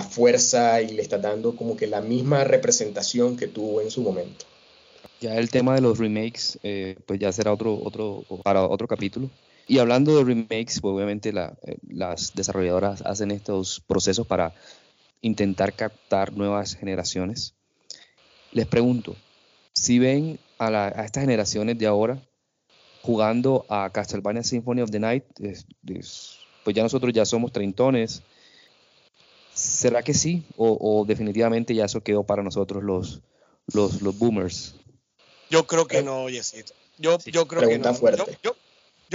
[0.09, 4.45] fuerza y le estás dando como que la misma representación que tuvo en su momento.
[5.19, 9.29] Ya el tema de los remakes, eh, pues ya será otro, otro, para otro capítulo.
[9.69, 14.51] Y hablando de remakes, pues obviamente eh, las desarrolladoras hacen estos procesos para
[15.21, 17.53] intentar captar nuevas generaciones.
[18.51, 19.15] Les pregunto,
[19.71, 22.19] si ven a, estas generaciones de ahora
[23.03, 28.23] jugando a Castlevania Symphony of the Night, pues ya nosotros ya somos treintones,
[29.53, 30.45] ¿será que sí?
[30.57, 33.21] O, definitivamente ya eso quedó para nosotros los,
[33.71, 34.73] los, los boomers?
[35.51, 36.73] Yo creo que no, Yesito.
[36.97, 37.93] Yo, yo creo que no.
[37.93, 38.37] Fuerte.
[38.43, 38.55] Yo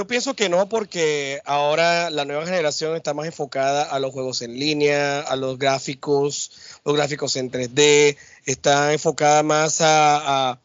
[0.09, 4.59] pienso que no, porque ahora la nueva generación está más enfocada a los juegos en
[4.59, 6.51] línea, a los gráficos,
[6.85, 10.59] los gráficos en 3D, está enfocada más a,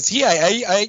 [0.00, 0.22] sí,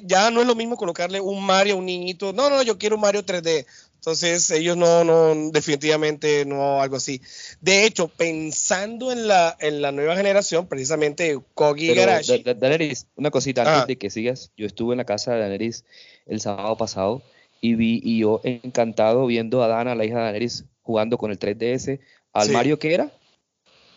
[0.04, 2.32] ya no es lo mismo colocarle un Mario a un niñito.
[2.32, 3.66] No, no, yo quiero un Mario 3D.
[3.96, 7.20] Entonces ellos no, no, definitivamente no algo así.
[7.60, 12.44] De hecho, pensando en la, en la nueva generación, precisamente Kogi Garashi.
[12.44, 14.52] Daenerys, una cosita antes de que sigas.
[14.56, 15.84] Yo estuve en la casa de Daenerys
[16.26, 17.20] el sábado pasado
[17.60, 21.38] y vi y yo encantado viendo a Dana, la hija de Daenerys, jugando con el
[21.38, 22.00] 3DS
[22.32, 23.12] al Mario que era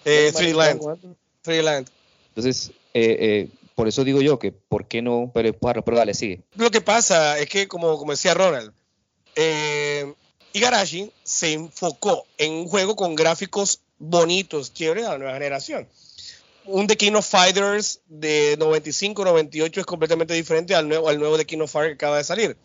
[0.05, 0.81] eh, Freeland.
[1.43, 1.87] Freeland.
[2.29, 6.41] Entonces, eh, eh, por eso digo yo que por qué no, pero, pero dale, sigue.
[6.55, 8.73] Lo que pasa es que, como, como decía Ronald,
[9.35, 10.13] eh,
[10.53, 15.87] Igarashi se enfocó en un juego con gráficos bonitos, chéveres de la nueva generación.
[16.65, 21.45] Un The King of Fighters de 95-98 es completamente diferente al nuevo, al nuevo The
[21.45, 22.57] King of Fighters que acaba de salir.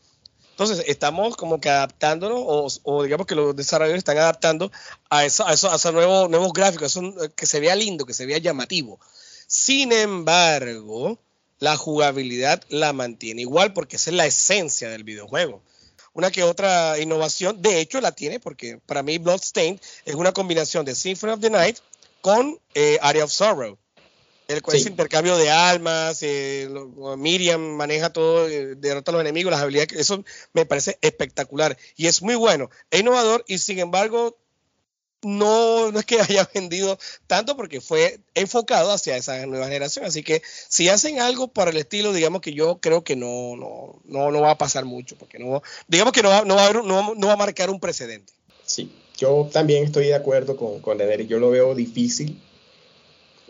[0.56, 4.72] Entonces, estamos como que adaptándonos, o, digamos que los desarrolladores están adaptando
[5.10, 6.98] a, eso, a, esos nuevos, gráficos,
[7.36, 8.98] que se vea lindo, que se vea llamativo.
[9.46, 11.18] Sin embargo,
[11.58, 15.60] la jugabilidad la mantiene igual porque esa es la esencia del videojuego.
[16.14, 20.86] Una que otra innovación, de hecho la tiene porque para mí Bloodstained es una combinación
[20.86, 21.80] de Symphony of the Night
[22.22, 23.76] con eh, Area of Sorrow.
[24.48, 26.68] El, ese intercambio de almas, eh,
[27.16, 32.06] Miriam maneja todo, eh, derrota a los enemigos, las habilidades, eso me parece espectacular y
[32.06, 34.38] es muy bueno, es innovador y sin embargo
[35.22, 40.04] no, no es que haya vendido tanto porque fue enfocado hacia esa nueva generación.
[40.04, 44.00] Así que si hacen algo para el estilo, digamos que yo creo que no, no,
[44.04, 46.72] no, no va a pasar mucho, porque no, digamos que no va, no va, a,
[46.72, 48.32] no, va a marcar un precedente.
[48.64, 52.40] Sí, yo también estoy de acuerdo con, con Yo lo veo difícil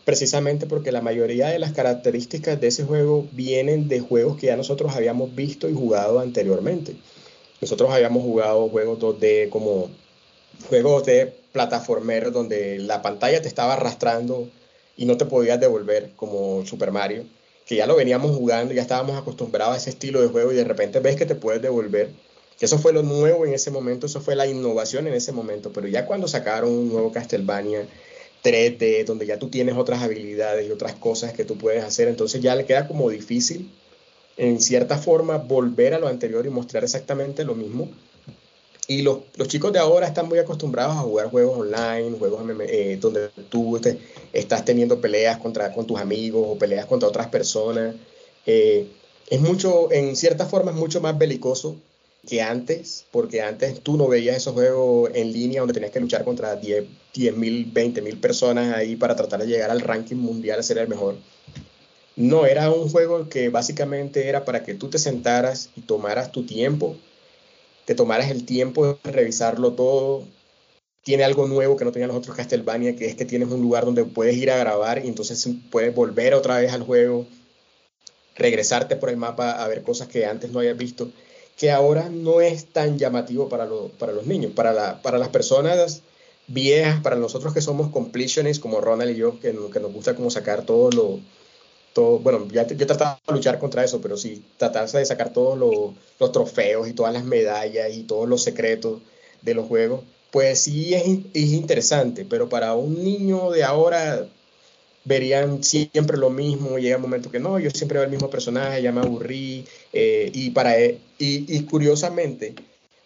[0.07, 4.57] precisamente porque la mayoría de las características de ese juego vienen de juegos que ya
[4.57, 6.95] nosotros habíamos visto y jugado anteriormente.
[7.61, 9.91] Nosotros habíamos jugado juegos 2D como
[10.69, 14.49] juegos de plataformer donde la pantalla te estaba arrastrando
[14.97, 17.25] y no te podías devolver como Super Mario,
[17.67, 20.63] que ya lo veníamos jugando, ya estábamos acostumbrados a ese estilo de juego y de
[20.63, 22.11] repente ves que te puedes devolver.
[22.61, 25.89] Eso fue lo nuevo en ese momento, eso fue la innovación en ese momento, pero
[25.89, 27.89] ya cuando sacaron un nuevo Castlevania,
[28.47, 32.41] 3D, donde ya tú tienes otras habilidades y otras cosas que tú puedes hacer, entonces
[32.41, 33.73] ya le queda como difícil,
[34.37, 37.89] en cierta forma, volver a lo anterior y mostrar exactamente lo mismo.
[38.89, 42.99] Y los, los chicos de ahora están muy acostumbrados a jugar juegos online, juegos eh,
[43.01, 43.81] donde tú
[44.33, 47.97] estás teniendo peleas contra, con tus amigos o peleas contra otras personas.
[48.47, 48.87] Eh,
[49.29, 51.77] es mucho, en cierta forma, es mucho más belicoso
[52.27, 56.25] que antes, porque antes tú no veías esos juegos en línea donde tenías que luchar
[56.25, 56.85] contra 10
[57.35, 60.89] mil, 20 mil personas ahí para tratar de llegar al ranking mundial a ser el
[60.89, 61.17] mejor.
[62.17, 66.45] No, era un juego que básicamente era para que tú te sentaras y tomaras tu
[66.45, 66.97] tiempo,
[67.85, 70.25] te tomaras el tiempo de revisarlo todo.
[71.05, 73.85] Tiene algo nuevo que no tenían los otros Castlevania, que es que tienes un lugar
[73.85, 77.27] donde puedes ir a grabar y entonces puedes volver otra vez al juego,
[78.35, 81.13] regresarte por el mapa a ver cosas que antes no habías visto
[81.57, 86.03] que ahora no es tan llamativo para, para los niños, para, la, para las personas
[86.47, 90.31] viejas, para nosotros que somos completionists como Ronald y yo, que, que nos gusta como
[90.31, 91.21] sacar todo lo,
[91.93, 95.59] todo, bueno, ya yo trataba de luchar contra eso, pero sí, tratarse de sacar todos
[96.21, 99.01] los trofeos y todas las medallas y todos los secretos
[99.41, 104.29] de los juegos, pues sí es, es interesante, pero para un niño de ahora
[105.07, 108.83] verían siempre lo mismo, llega un momento que no, yo siempre veo el mismo personaje,
[108.83, 112.55] ya me aburrí, eh, y, para, e, y, curiosamente,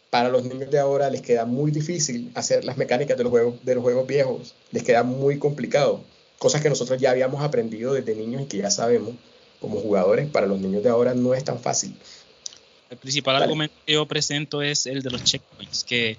[0.09, 3.63] para los niños de ahora les queda muy difícil hacer las mecánicas de los juegos,
[3.65, 6.03] de los juegos viejos, les queda muy complicado,
[6.39, 9.15] cosas que nosotros ya habíamos aprendido desde niños y que ya sabemos
[9.61, 11.95] como jugadores, para los niños de ahora no es tan fácil.
[12.89, 16.17] El principal argumento que yo presento es el de los checkpoints, que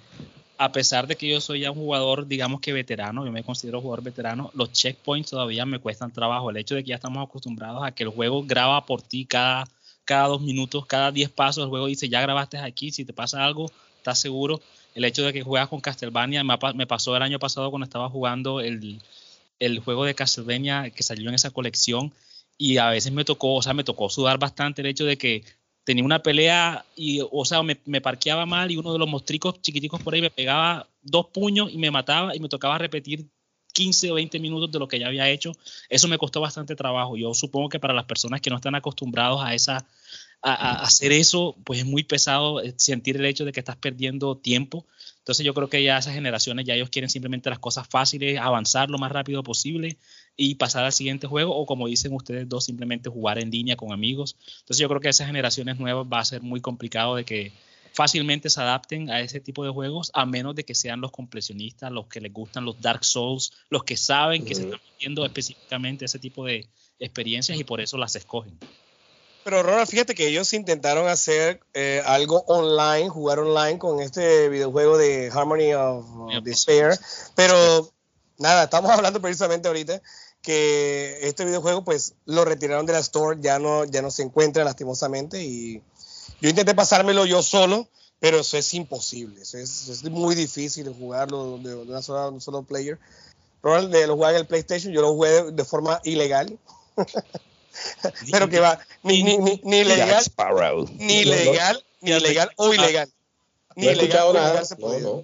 [0.61, 3.81] a pesar de que yo soy ya un jugador, digamos que veterano, yo me considero
[3.81, 6.51] jugador veterano, los checkpoints todavía me cuestan trabajo.
[6.51, 9.67] El hecho de que ya estamos acostumbrados a que el juego graba por ti cada,
[10.05, 13.43] cada dos minutos, cada diez pasos, el juego dice, ya grabaste aquí, si te pasa
[13.43, 14.61] algo, estás seguro.
[14.93, 18.59] El hecho de que juegas con Castlevania, me pasó el año pasado cuando estaba jugando
[18.59, 19.01] el,
[19.59, 22.13] el juego de Castlevania que salió en esa colección
[22.59, 25.43] y a veces me tocó, o sea, me tocó sudar bastante el hecho de que
[25.91, 30.01] tenía una pelea y, o sea, me, parqueaba mal y uno de los mostricos chiquiticos
[30.01, 33.25] por ahí me pegaba dos puños y me mataba y me tocaba repetir
[33.73, 35.51] 15 o 20 minutos de lo que ya había hecho.
[35.89, 37.17] Eso me costó bastante trabajo.
[37.17, 39.85] Yo supongo que para las personas que no están acostumbrados a esa
[40.41, 44.37] a, hacer eso, pues es muy pesado eh, sentir el hecho de que estás perdiendo
[44.37, 44.85] tiempo.
[45.17, 48.89] Entonces yo creo que ya esas generaciones, ya ellos quieren simplemente las cosas fáciles, avanzar
[48.89, 49.97] lo más rápido posible
[50.43, 53.91] y pasar al siguiente juego o como dicen ustedes dos, simplemente jugar en línea con
[53.91, 54.35] amigos.
[54.61, 57.51] Entonces yo creo que esas generaciones nuevas va a ser muy complicado de que
[57.93, 61.91] fácilmente se adapten a ese tipo de juegos, a menos de que sean los completionistas,
[61.91, 66.05] los que les gustan los Dark Souls, los que saben que se están metiendo específicamente
[66.05, 66.67] ese tipo de
[66.97, 68.57] experiencias y por eso las escogen.
[69.43, 74.97] Pero Ronald, fíjate que ellos intentaron hacer eh, algo online, jugar online con este videojuego
[74.97, 76.05] de Harmony of
[76.43, 76.97] Despair,
[77.35, 77.91] pero
[78.39, 80.01] nada, estamos hablando precisamente ahorita
[80.41, 84.63] que este videojuego pues lo retiraron de la store, ya no, ya no se encuentra
[84.63, 85.81] lastimosamente y
[86.41, 87.87] yo intenté pasármelo yo solo,
[88.19, 92.99] pero eso es imposible, es, es muy difícil jugarlo de, una sola, un solo player.
[93.63, 96.57] Ronald lo juega en el PlayStation, yo lo jugué de forma ilegal.
[98.31, 100.23] pero que va ni, ni, ni, ni legal,
[100.97, 103.11] ni legal, ni legal o ilegal.
[103.75, 104.61] Ni no legal nada.
[104.61, 105.23] Eh,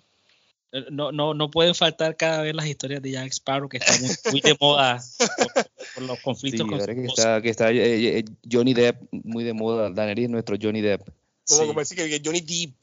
[0.91, 4.01] no, no, no pueden faltar cada vez las historias de Jack Sparrow que están
[4.31, 5.01] muy de moda
[5.95, 9.89] por, los conflictos con que está, que está eh, eh, Johnny Depp muy de moda.
[9.89, 11.07] Daenerys es nuestro Johnny Depp.
[11.47, 12.75] Como, como decir que Johnny Depp.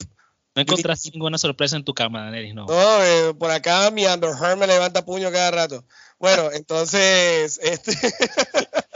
[0.55, 2.65] No encontraste ninguna sorpresa en tu cama, Daenerys, no.
[2.65, 5.85] No, por acá mi Underheart me levanta puño cada rato.
[6.17, 7.91] Bueno, entonces, este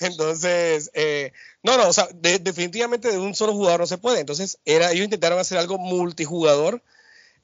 [0.00, 1.32] Entonces, eh,
[1.62, 4.20] no, no, o sea, definitivamente de un solo jugador no se puede.
[4.20, 6.82] Entonces, era, ellos intentaron hacer algo multijugador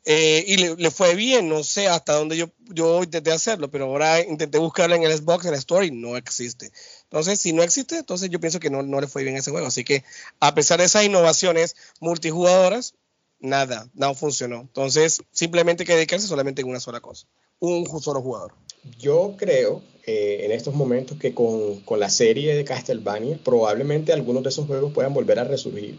[0.05, 1.49] eh, y le, fue bien.
[1.49, 5.45] No sé hasta dónde yo, yo intenté hacerlo, pero ahora intenté buscarlo en el Xbox,
[5.45, 6.73] en la Store y no existe.
[7.05, 9.67] Entonces, si no existe, entonces yo pienso que no, no le fue bien ese juego.
[9.67, 10.05] Así que,
[10.41, 12.95] a pesar de esas innovaciones multijugadoras,
[13.41, 14.61] nada, no funcionó.
[14.61, 17.27] Entonces, simplemente hay que dedicarse solamente en una sola cosa,
[17.59, 18.55] un solo jugador.
[18.99, 24.43] Yo creo eh, en estos momentos que con, con, la serie de Castlevania probablemente algunos
[24.43, 25.99] de esos juegos puedan volver a resurgir.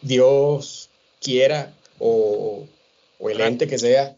[0.00, 0.88] Dios
[1.20, 2.66] quiera o,
[3.20, 4.16] o el ente que sea,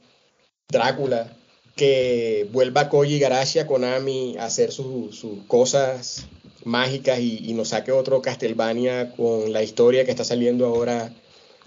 [0.69, 1.37] Drácula,
[1.77, 6.27] que vuelva Koji Garashi a Konami a hacer sus cosas
[6.65, 11.13] mágicas y, y, nos saque otro Castlevania con la historia que está saliendo ahora,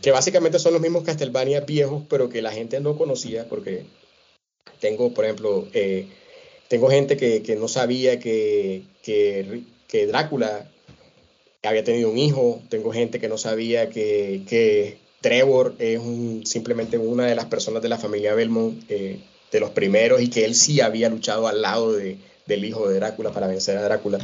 [0.01, 3.85] que básicamente son los mismos Castlevania viejos, pero que la gente no conocía porque
[4.79, 6.07] tengo, por ejemplo, eh,
[6.67, 10.69] tengo gente que, no sabía que, que, Drácula
[11.63, 15.99] había tenido un hijo, tengo gente que no sabía que, Trevor es
[16.47, 19.17] simplemente una de las personas de la familia Belmont, eh,
[19.51, 22.97] de los primeros, y que él sí había luchado al lado de, del hijo de
[22.99, 24.19] Drácula para vencer a Drácula.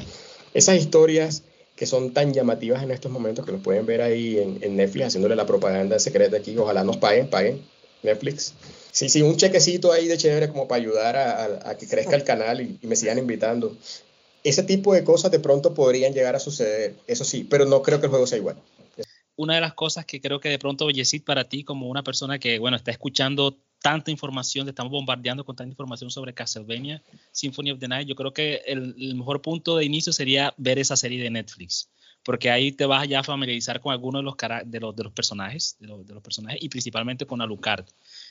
[0.54, 1.42] Esas historias
[1.76, 5.08] que son tan llamativas en estos momentos, que los pueden ver ahí en, en Netflix,
[5.08, 7.64] haciéndole la propaganda secreta aquí, ojalá nos paguen, paguen
[8.04, 8.54] Netflix.
[8.92, 12.62] Sí, sí, un chequecito ahí de chévere como para ayudar a, que crezca el canal
[12.62, 13.76] y, me sigan invitando.
[14.44, 18.00] Ese tipo de cosas de pronto podrían llegar a suceder, eso sí, pero no creo
[18.00, 18.58] que el juego sea igual.
[19.42, 22.38] Una de las cosas que creo que de pronto, Yesid, para ti, como una persona
[22.38, 27.72] que, bueno, está escuchando tanta información, te estamos bombardeando con tanta información sobre Castlevania, Symphony
[27.72, 31.24] of the Night, yo creo que el, mejor punto de inicio sería ver esa serie
[31.24, 31.90] de Netflix
[32.24, 34.36] porque ahí te vas ya a familiarizar con algunos de los,
[34.72, 37.88] de los, de los personajes, de los, de los, personajes y principalmente con Alucard.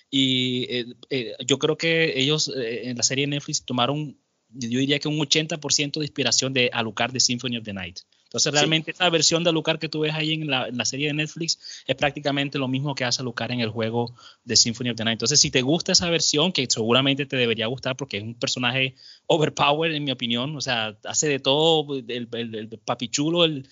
[0.08, 4.16] Y eh, eh, yo creo que ellos eh, en la serie Netflix tomaron,
[4.50, 7.98] yo diría que un 80% de inspiración de Alucard de Symphony of the Night.
[8.30, 11.08] Entonces, realmente esa versión de Alucard que tú ves ahí en la, en la, serie
[11.08, 14.14] de Netflix es prácticamente lo mismo que hace Alucard en el juego
[14.44, 15.16] de Symphony of the Night.
[15.16, 18.94] Entonces, si te gusta esa versión, que seguramente te debería gustar porque es un personaje
[19.26, 23.66] overpowered, en mi opinión, o sea, hace de todo, el, el, el papichulo, el,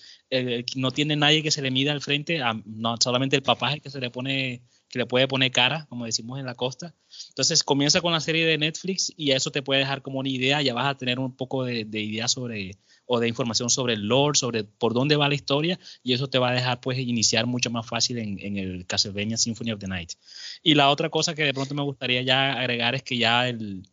[0.75, 4.01] no tiene nadie que se le mida al frente, no solamente el papá que se
[4.01, 6.95] le pone que le puede poner cara, como decimos en la costa.
[7.29, 10.61] Entonces comienza con la serie de Netflix y eso te puede dejar como una idea,
[10.61, 14.37] ya vas a tener un poco de, idea sobre o de información sobre el lore,
[14.37, 17.69] sobre por dónde va la historia y eso te va a dejar pues iniciar mucho
[17.69, 20.13] más fácil en, el Castlevania Symphony of the Night.
[20.63, 23.87] Y la otra cosa que de pronto me gustaría ya agregar es que ya el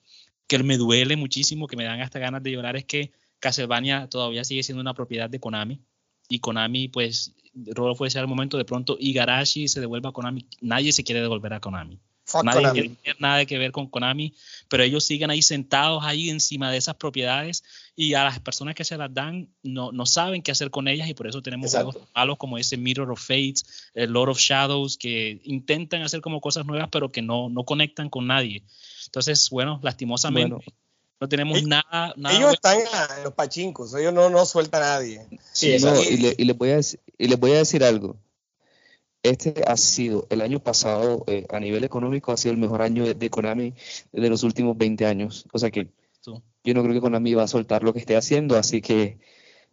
[0.46, 4.44] que me duele muchísimo, que me dan hasta ganas de llorar es que Castlevania todavía
[4.44, 5.82] sigue siendo una propiedad de Konami
[6.28, 10.46] y Konami pues Rodolfo decía al momento, de pronto Igarashi se devuelve a Konami.
[10.60, 11.98] Nadie se quiere devolver a Konami.
[12.42, 14.34] Nadie quiere tener nada que ver con Konami,
[14.68, 17.62] pero ellos siguen ahí sentados ahí encima de esas propiedades
[17.94, 21.08] y a las personas que se las dan no, no saben qué hacer con ellas
[21.08, 24.96] y por eso tenemos juegos malos como ese Mirror of Fates, el Lord of Shadows,
[24.96, 28.64] que intentan hacer como cosas nuevas pero que no, no conectan con nadie.
[29.06, 30.74] Entonces, bueno, lastimosamente
[31.20, 35.26] no tenemos nada, Ellos están en los pachincos, ellos no, no sueltan a nadie.
[35.52, 38.16] Sí, y, le, y, voy a, y les voy a decir algo.
[39.22, 43.14] este ha sido, el año pasado, eh, a nivel económico, ha sido el mejor año
[43.14, 43.74] de, Konami
[44.12, 45.46] de los últimos 20 años.
[45.52, 45.88] O sea que
[46.64, 49.18] yo no creo que Konami va a soltar lo que esté haciendo, así que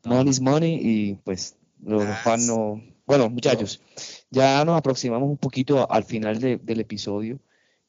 [0.05, 2.81] money is money y pues los fans no...
[3.05, 3.81] Bueno, muchachos,
[4.29, 7.39] ya nos aproximamos un poquito al final del episodio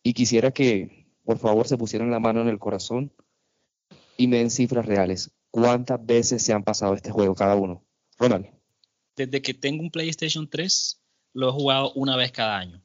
[0.03, 3.13] y quisiera que por favor se pusieran la mano en el corazón
[4.17, 5.31] y me den cifras reales.
[5.51, 7.85] ¿Cuántas veces se han pasado este juego cada uno?
[8.19, 8.47] Ronald.
[9.17, 11.01] Desde que tengo un PlayStation 3,
[11.35, 12.83] lo he jugado una vez cada año.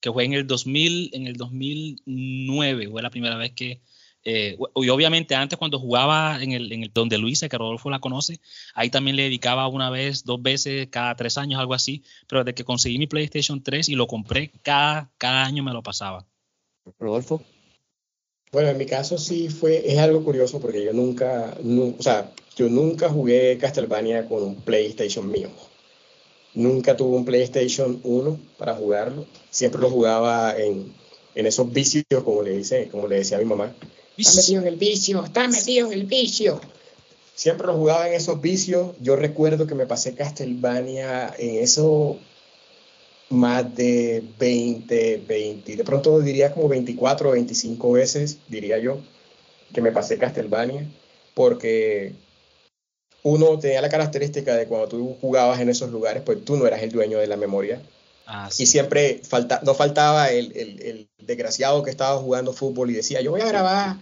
[0.00, 3.82] Que fue en el 2000, en el 2009, fue la primera vez que
[4.24, 8.00] eh, y obviamente antes cuando jugaba en el, en el donde Luisa, que Rodolfo la
[8.00, 8.40] conoce,
[8.74, 12.54] ahí también le dedicaba una vez, dos veces, cada tres años, algo así, pero desde
[12.54, 16.26] que conseguí mi PlayStation 3 y lo compré, cada, cada año me lo pasaba.
[16.98, 17.42] Rodolfo.
[18.54, 21.58] Bueno, en mi caso sí fue, es algo curioso porque yo nunca,
[21.98, 25.48] o sea, yo nunca jugué Castlevania con un PlayStation mío.
[26.54, 29.26] Nunca tuve un PlayStation 1 para jugarlo.
[29.50, 30.94] Siempre lo jugaba en,
[31.34, 33.74] en esos vicios, como le, dice, como le decía a mi mamá.
[34.16, 36.60] Está metido en el vicio, está metido en el vicio.
[37.34, 38.92] Siempre lo jugaba en esos vicios.
[39.00, 42.20] Yo recuerdo que me pasé Castlevania en eso
[43.30, 48.98] más de 20, 20, de pronto diría como 24 o 25 veces, diría yo,
[49.72, 50.86] que me pasé Castlevania,
[51.34, 52.12] porque
[53.22, 56.82] uno tenía la característica de cuando tú jugabas en esos lugares, pues tú no eras
[56.82, 57.82] el dueño de la memoria.
[58.26, 62.94] Ah, y siempre falta, no faltaba el, el, el, desgraciado que estaba jugando fútbol y
[62.94, 63.96] decía, yo voy a grabar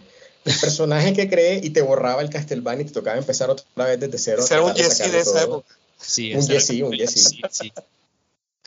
[0.45, 3.99] el personaje que cree y te borraba el Castlevania y te tocaba empezar otra vez
[3.99, 4.43] desde cero.
[4.43, 5.67] Ser un Jesse de esa época.
[6.01, 7.41] Sí, un Jesse, un Jesse.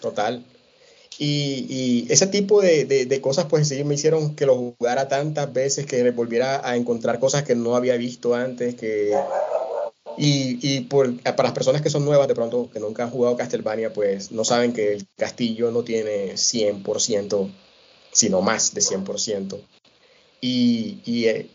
[0.06, 0.46] Total.
[1.18, 5.52] Y, ese tipo de, de, de, cosas, pues sí, me hicieron que lo jugara tantas
[5.52, 9.18] veces, que volviera a encontrar cosas que no había visto antes, que
[10.18, 13.36] y, y por, para las personas que son nuevas, de pronto, que nunca han jugado
[13.36, 17.52] Castlevania, pues no saben que el castillo no tiene 100%,
[18.12, 19.60] sino más de 100%.
[20.40, 21.50] Y, y eh,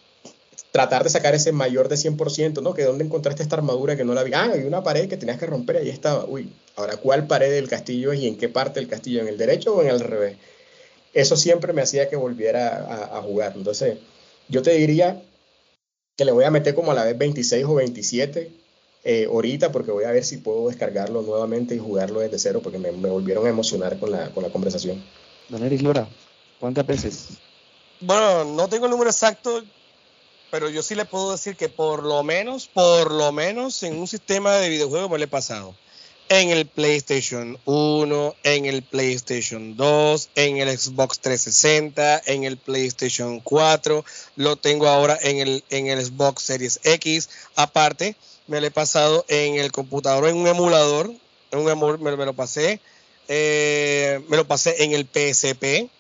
[0.73, 2.75] tratar de sacar ese mayor de 100%, ¿no?
[2.75, 4.33] Que dónde encontraste esta armadura que no la vi.
[4.35, 6.25] Ah, hay una pared que tenías que romper, ahí estaba.
[6.27, 9.21] Uy, ahora, ¿cuál pared del castillo es y en qué parte del castillo?
[9.21, 10.37] ¿En el derecho o en el revés?
[11.13, 13.55] Eso siempre me hacía que volviera a, a jugar.
[13.57, 13.99] Entonces,
[14.49, 15.23] yo te diría
[16.17, 18.61] que le voy a meter como a la vez 26 o 27
[19.03, 22.79] eh, ahorita porque voy a ver si puedo descargarlo nuevamente y jugarlo desde cero porque
[22.79, 25.03] me, volvieron a emocionar con la, con la conversación.
[25.49, 26.07] Don Eric Lora,
[26.59, 27.29] ¿cuántas veces?
[28.01, 29.63] Bueno, no tengo el número exacto,
[30.51, 34.07] pero yo sí le puedo decir que por lo menos, por lo menos en un
[34.07, 35.75] sistema de videojuegos me lo he pasado
[36.31, 43.41] en el PlayStation 1, en el PlayStation 2, en el Xbox 360, en el PlayStation
[43.41, 44.05] 4,
[44.37, 47.31] lo tengo ahora en el, en el Xbox Series X.
[47.57, 48.15] Aparte,
[48.47, 51.11] me lo he pasado en el computador, en un emulador,
[51.51, 52.81] en un emulador me, lo pasé,
[53.27, 55.91] eh, me lo pasé en el PSP,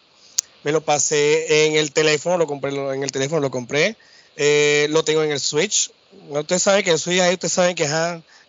[0.62, 3.96] me lo pasé en el teléfono, lo compré en el teléfono, lo compré,
[4.36, 5.90] eh, lo tengo en el Switch.
[6.28, 7.90] Ustedes saben que el Switch ahí, ustedes saben que es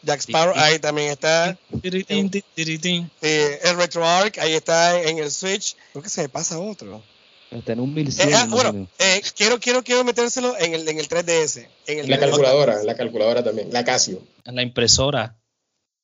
[0.04, 1.58] Jack Sparrow, ahí también está.
[1.72, 5.76] el RetroArch, ahí está en el Switch.
[5.92, 7.04] Creo que se me pasa otro.
[7.52, 8.30] Está en un 1100.
[8.30, 11.68] Eh, ah, bueno, eh, quiero, quiero, quiero metérselo en el, en el 3DS.
[11.86, 14.24] En el la calculadora, la calculadora también, la Casio.
[14.46, 15.38] En la impresora.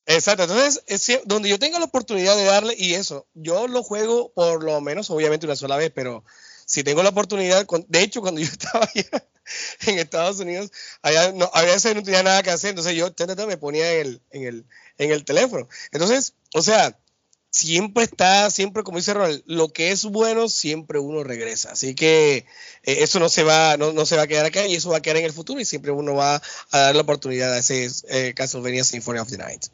[0.06, 0.84] Exacto, entonces,
[1.26, 5.10] donde yo tenga la oportunidad de darle, y eso, yo lo juego por lo menos,
[5.10, 6.24] obviamente una sola vez, pero
[6.66, 9.26] si tengo la oportunidad, de hecho, cuando yo estaba allá
[9.88, 10.72] en Estados Unidos,
[11.02, 13.10] allá no, a veces no tenía nada que hacer, entonces yo
[13.48, 14.66] me ponía en el, en el,
[14.98, 15.68] en el teléfono.
[15.92, 16.98] Entonces, o sea,
[17.50, 21.72] siempre está, siempre como dice Ronald, lo que es bueno, siempre uno regresa.
[21.72, 22.46] Así que eh,
[22.84, 25.02] eso no se va, no, no, se va a quedar acá y eso va a
[25.02, 26.42] quedar en el futuro y siempre uno va
[26.72, 29.66] a dar la oportunidad a ese eh, Castlevania Symphony of the Night.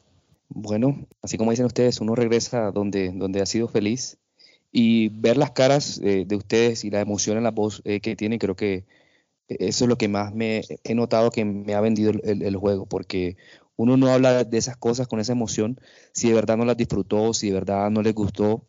[0.49, 4.17] Bueno, así como dicen ustedes, uno regresa donde, donde ha sido feliz
[4.71, 8.15] y ver las caras eh, de ustedes y la emoción en la voz eh, que
[8.15, 8.85] tienen, creo que
[9.47, 13.37] eso es lo que más me he notado que me ha vendido el, juego, porque
[13.75, 15.79] uno no habla de esas cosas con esa emoción
[16.13, 18.67] si de verdad no las disfrutó, si de verdad no les gustó.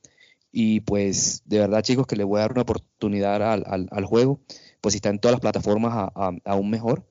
[0.52, 4.40] Y pues de verdad chicos que les voy a dar una oportunidad al, juego,
[4.80, 6.10] pues si está en todas las plataformas
[6.44, 7.04] aún mejor.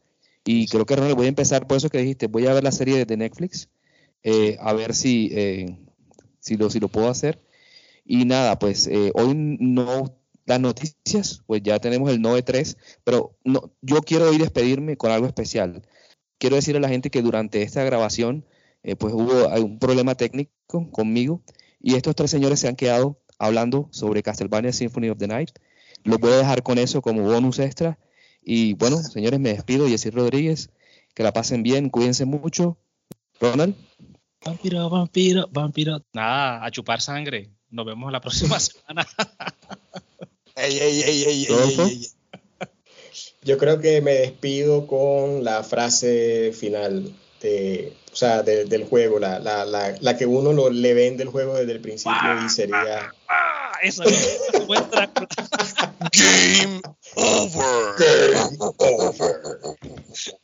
[0.45, 2.71] Y creo que Ronald, voy a empezar por eso que dijiste, voy a ver la
[2.71, 3.69] serie de Netflix,
[4.23, 5.29] eh, a ver si,
[6.39, 7.41] si, lo, si lo puedo hacer
[8.05, 13.71] y nada, pues eh, hoy no las noticias, pues ya tenemos el 9-3, pero no,
[13.81, 15.81] yo quiero hoy despedirme con algo especial.
[16.37, 18.45] Quiero decirle a la gente que durante esta grabación,
[18.83, 20.51] eh, pues hubo un problema técnico
[20.91, 21.41] conmigo
[21.79, 25.51] y estos tres señores se han quedado hablando sobre Castlevania Symphony of the Night.
[26.03, 27.97] Los voy a dejar con eso como bonus extra.
[28.41, 29.87] Y bueno, señores, me despido.
[29.87, 30.69] Jessy Rodríguez,
[31.13, 32.77] que la pasen bien, cuídense mucho.
[33.39, 33.75] Ronald.
[34.45, 36.03] Vampiro, vampiro, vampiro.
[36.13, 37.49] Nada, a chupar sangre.
[37.69, 39.07] Nos vemos la próxima semana.
[40.55, 42.11] Ey, ey, ey, ey, ey, ey,
[43.41, 49.19] Yo creo que me despido con la frase final de, o sea, de, del juego,
[49.19, 52.49] la, la, la, la, que uno lo, le vende el juego desde el principio y
[52.49, 53.13] sería...
[53.83, 54.39] Eso es
[56.13, 56.81] Game
[57.15, 57.95] over.
[57.97, 59.41] Game over.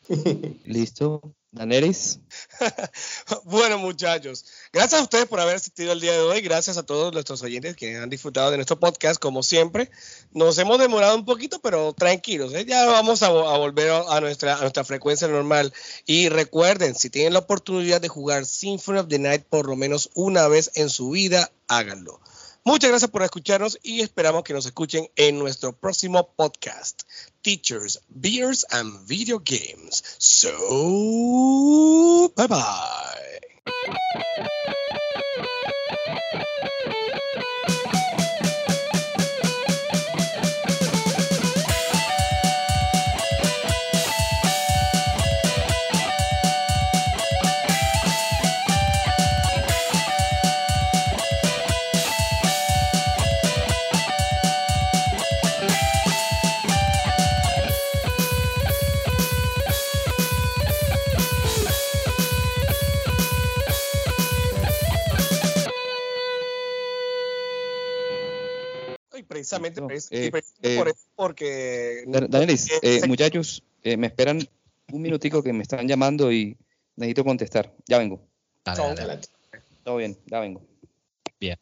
[0.66, 1.22] Listo.
[1.52, 2.20] Daneris.
[3.46, 6.42] bueno, muchachos, gracias a ustedes por haber asistido el día de hoy.
[6.42, 9.90] Gracias a todos nuestros oyentes que han disfrutado de nuestro podcast, como siempre.
[10.32, 12.66] Nos hemos demorado un poquito, pero tranquilos, ¿eh?
[12.66, 15.74] ya vamos a, volver a nuestra, a nuestra frecuencia normal.
[16.06, 20.12] Y recuerden, si tienen la oportunidad de jugar Symphony of the Night por lo menos
[20.14, 22.20] una vez en su vida, háganlo.
[22.70, 27.02] Muchas gracias por escucharnos y esperamos que nos escuchen en nuestro próximo podcast,
[27.42, 30.04] Teachers, Beers and Video Games.
[30.20, 32.60] So, bye bye.
[69.72, 72.04] Precisamente, eh, precisamente por eso, porque...
[72.08, 74.40] Danielis, eh, muchachos, eh, me esperan
[74.92, 76.58] un minutico que me están llamando y
[76.96, 77.74] necesito contestar.
[77.88, 78.22] Ya vengo.
[78.64, 79.20] Dale, dale.
[79.84, 80.62] Todo bien, ya vengo.
[81.40, 81.58] Bien.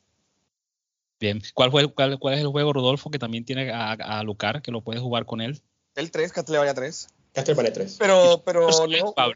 [1.20, 1.42] Bien.
[1.54, 4.72] ¿Cuál, fue, cuál, cuál es el juego, Rodolfo, que también tiene a, a Lucar, que
[4.72, 5.62] lo puedes jugar con él?
[5.96, 7.08] El 3, Castlevania 3.
[7.34, 7.98] Castlevania 3.
[8.00, 9.34] Pero, pero, no,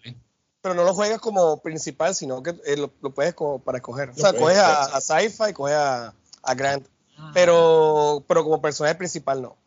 [0.61, 4.09] pero no lo juegas como principal, sino que eh, lo, lo, puedes como para escoger.
[4.09, 6.13] O sea, coges a, a Sci-Fi, coges a,
[6.43, 6.87] a Grant.
[7.21, 7.31] Ah.
[7.33, 9.57] Pero, pero como personaje principal no.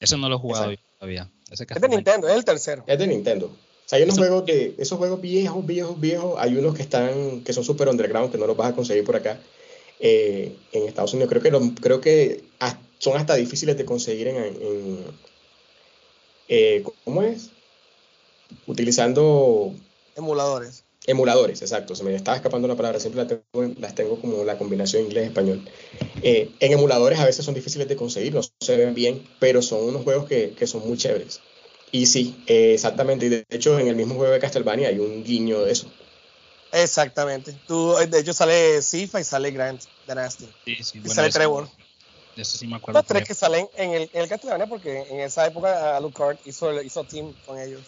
[0.00, 1.30] Ese no lo he jugado todavía.
[1.50, 2.84] Ese es de Nintendo, es el tercero.
[2.86, 3.46] Es de Nintendo.
[3.46, 4.26] O sea, hay unos Eso...
[4.26, 6.34] juegos de esos juegos viejos, viejos, viejos.
[6.38, 9.16] Hay unos que están que son super underground que no los vas a conseguir por
[9.16, 9.40] acá
[10.00, 11.30] eh, en Estados Unidos.
[11.30, 12.44] Creo que lo, creo que
[12.98, 15.04] son hasta difíciles de conseguir en, en
[16.48, 17.50] eh, ¿cómo es?
[18.66, 19.72] Utilizando
[20.16, 20.84] emuladores.
[21.08, 21.96] Emuladores, exacto.
[21.96, 25.66] Se me estaba escapando una palabra, siempre la tengo, las tengo como la combinación inglés-español.
[26.22, 29.84] Eh, en emuladores a veces son difíciles de conseguir, no se ven bien, pero son
[29.84, 31.40] unos juegos que, que son muy chéveres.
[31.92, 33.24] Y sí, eh, exactamente.
[33.24, 35.90] Y de hecho, en el mismo juego de Castlevania hay un guiño de eso.
[36.72, 37.58] Exactamente.
[37.66, 40.44] Tú, de hecho, sale Sifa y sale Grant de Nasty.
[40.66, 41.68] Sí, sí, y bueno, sale eso, Trevor.
[42.36, 43.00] de eso sí me acuerdo.
[43.00, 46.82] Los tres que salen en el, en el Castlevania, porque en esa época Alucard hizo,
[46.82, 47.80] hizo team con ellos.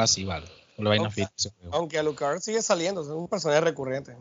[0.00, 0.46] Ah, sí, vale.
[0.78, 4.16] Aunque, fit, Alucard sigue saliendo, es un personaje recurrente.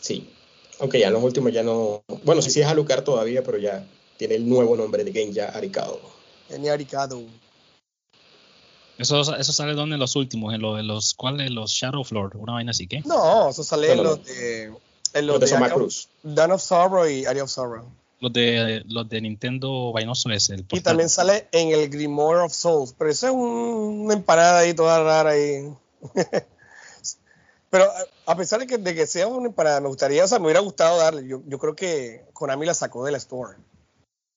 [0.00, 0.32] Sí.
[0.80, 2.02] Aunque ya en los últimos ya no.
[2.24, 3.86] Bueno, sí, sí es Alucard todavía, pero ya
[4.16, 6.00] tiene el nuevo nombre de Genja Arikado.
[6.48, 7.22] Tenía Arikado.
[8.96, 11.50] Eso, eso sale donde en los últimos, en los, en los ¿cuáles?
[11.50, 13.02] Los Shadow Lord, una vaina así, ¿qué?
[13.04, 14.24] No, eso sale No, en los no.
[14.24, 14.64] de.
[15.12, 16.08] En Los los de de Soma Cruz.
[16.22, 17.86] Dawn of Sorrow y Area of Sorrow.
[18.20, 20.82] Los de, los de Nintendo Vainoso es el Y portátil.
[20.82, 25.02] también sale en el Grimoire of Souls, pero eso es un- una empanada ahí toda
[25.02, 25.68] rara ahí.
[27.70, 27.84] pero
[28.26, 30.60] a- pesar de que, de que sea una empanada, me gustaría, o sea, me hubiera
[30.60, 31.26] gustado darle.
[31.26, 33.56] Yo, yo creo que Konami la sacó de la store.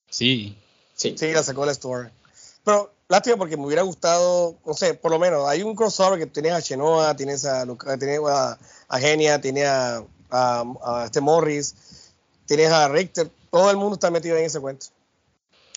[0.10, 0.58] Sí,
[0.96, 1.16] Sí.
[1.18, 2.12] Sí, la sacó de la store.
[2.66, 6.26] Pero lástima porque me hubiera gustado, no sé, por lo menos hay un crossover que
[6.26, 7.66] tienes a Chenoa, tienes a,
[7.98, 11.74] tienes a, a Genia, tienes a, a, a este Morris,
[12.46, 14.88] tienes a Richter, todo el mundo está metido en ese cuento.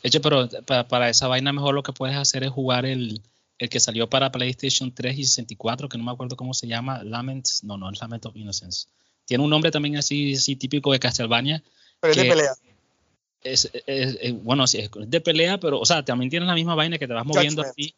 [0.03, 3.23] De hecho, pero para, para esa vaina mejor lo que puedes hacer es jugar el,
[3.59, 7.03] el que salió para PlayStation 3 y 64, que no me acuerdo cómo se llama,
[7.05, 8.89] Laments, no, no, es Lament of Innocence.
[9.25, 11.63] Tiene un nombre también así, así típico de Castlevania.
[12.01, 12.53] Pero es de pelea.
[13.43, 16.75] Es, es- es- bueno, sí, es de pelea, pero, o sea, también tienes la misma
[16.75, 17.79] vaina que te vas moviendo Judgment.
[17.79, 17.95] así.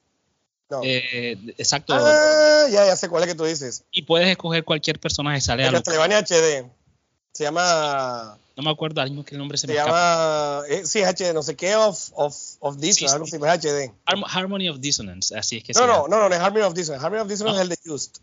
[0.70, 0.80] No.
[0.82, 1.94] eh, exacto.
[1.94, 3.84] ah, ya, ya sé cuál es que tú dices.
[3.90, 6.70] Y puedes escoger cualquier personaje, sale a Castlevania HD.
[7.32, 8.38] Se llama.
[8.56, 10.62] No me acuerdo, ahora mismo que el nombre se, Se me llama.
[10.68, 13.31] eh, sí, es HD, no sé qué, of, of, of Disney, Sí, algo sí.
[13.36, 13.93] así, pero es HD.
[14.06, 16.09] Harm- Harmony of Dissonance, así es que No, se no, llama.
[16.09, 17.05] no, no, no es Harmony of Dissonance.
[17.05, 17.62] Harmony of Dissonance Ah.
[17.64, 18.18] es el de Just.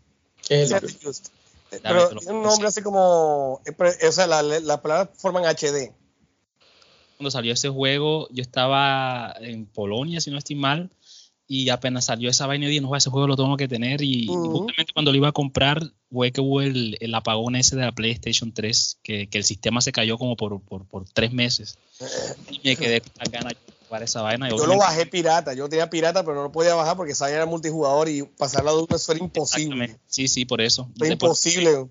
[0.48, 1.28] Es el- de Just.
[1.82, 3.60] Pero tiene un nombre así como.
[3.66, 5.92] eh, O sea, la- las palabras forman HD.
[7.18, 10.90] cuando salió ese juego, yo estaba en Polonia, si no estoy mal,
[11.52, 14.00] y apenas salió esa vaina y dije, no, ese juego lo tengo que tener.
[14.00, 17.82] Y justamente cuando lo iba a comprar, fue que hubo el, el apagón ese de
[17.82, 21.76] la PlayStation 3, que, que el sistema se cayó como por, por, por tres meses.
[22.50, 24.48] Y me quedé con ganas de jugar esa vaina.
[24.48, 25.52] Yo lo bajé pirata.
[25.52, 28.70] Yo tenía pirata, pero no lo podía bajar porque sabía era multijugador y pasar la
[28.70, 29.98] duda eso era imposible.
[30.06, 30.88] Sí, sí, por eso.
[30.96, 31.86] Fue Por- imposible.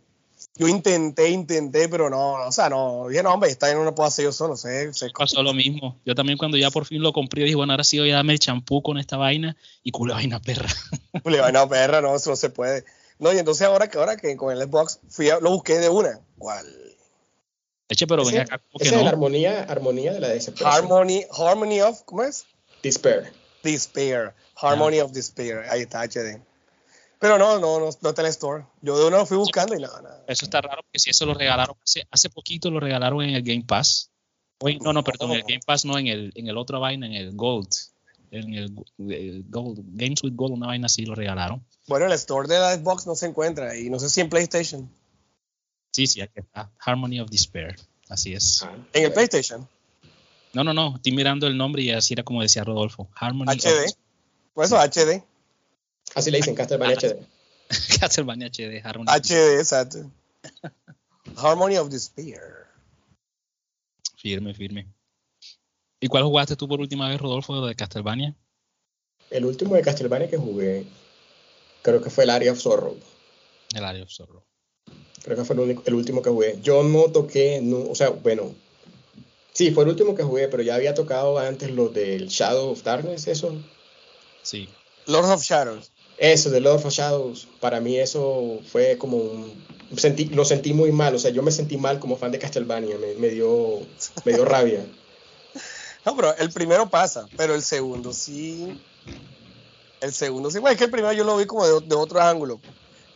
[0.56, 3.96] Yo intenté, intenté, pero no, o sea, no, dije, no, hombre, esta bien no lo
[3.96, 5.10] puedo hacer yo solo, sé, sé.
[5.18, 5.98] Pasó lo mismo.
[6.06, 8.34] Yo también cuando ya por fin lo compré, dije, bueno, ahora sí voy a darme
[8.34, 10.68] el champú con esta vaina y culo vaina perra.
[11.24, 12.84] Culo vaina perra, no, eso no se puede.
[13.18, 15.90] No, y entonces ahora que ahora que con el Xbox fui a, lo busqué de
[15.90, 16.20] una.
[16.38, 16.66] ¿Cuál?
[17.88, 19.04] Eche, pero Ese- ven acá, ¿cómo que esa es no?
[19.06, 20.86] la armonía, armonía de la desesperación.
[20.86, 22.46] Harmony, Harmony of, ¿cómo es?
[22.84, 23.32] Despair.
[23.64, 24.34] Despair.
[24.56, 25.64] Harmony of Despair.
[25.70, 26.42] Ahí está, HD.
[27.22, 28.66] Pero no, no, no, no está en el store.
[28.82, 30.26] Yo de uno lo fui buscando y nada, nada.
[30.28, 33.44] Eso está raro porque si eso lo regalaron hace, hace poquito lo regalaron en el
[33.44, 34.10] Game Pass.
[34.62, 37.06] En- no, no, perdón, en el Game Pass no, en el, en el otro vaina,
[37.06, 37.70] en el Gold.
[38.32, 38.76] En el,
[39.12, 41.64] el Gold, Games with Gold, una vaina así lo regalaron.
[41.88, 44.90] Bueno, el store de la Xbox no se encuentra y no sé si en PlayStation.
[45.92, 46.72] Sí, sí, aquí está.
[46.80, 47.76] Harmony of Despair.
[48.10, 48.64] Así es.
[48.64, 49.14] Ah, En el.
[49.14, 49.70] PlayStation.
[50.54, 50.96] No, no, no.
[50.96, 53.10] Estoy mirando el nombre y así era como decía Rodolfo.
[53.16, 53.68] Harmony HD.
[53.90, 53.94] of
[54.56, 55.24] Por eso HD.
[56.16, 57.16] Así le dicen Castlevania HD.
[58.00, 58.82] Castlevania HD.
[58.84, 60.12] Harmony of HD, exacto.
[61.38, 62.68] Harmony of Despair.
[64.18, 64.88] Firme, firme.
[66.00, 68.36] ¿Y cuál jugaste tú por última vez, Rodolfo, de Castlevania?
[69.30, 70.86] El último de Castlevania que jugué,
[71.82, 72.98] creo que fue el Area of Sorrow.
[73.74, 74.44] El Area of Sorrow.
[75.24, 76.60] Creo que fue el, único- el último que jugué.
[76.62, 78.54] Yo no toqué, no- o sea, bueno,
[79.54, 82.84] sí, fue el último que jugué, pero ya había tocado antes los del Shadow of
[82.84, 83.56] Darkness, eso.
[84.42, 84.68] Sí.
[85.06, 85.92] Lords of Shadows.
[86.22, 89.66] Eso, de Lord of Shadows, para mí eso fue como un...
[89.98, 92.96] Sentí, lo sentí muy mal, o sea, yo me sentí mal como fan de Castlevania,
[93.00, 93.80] me, me dio,
[94.24, 94.86] me dio rabia.
[96.06, 98.80] No, pero el primero pasa, pero el segundo sí.
[100.00, 100.58] El segundo sí.
[100.58, 102.60] Bueno, es que el primero yo lo vi como de, de otro ángulo.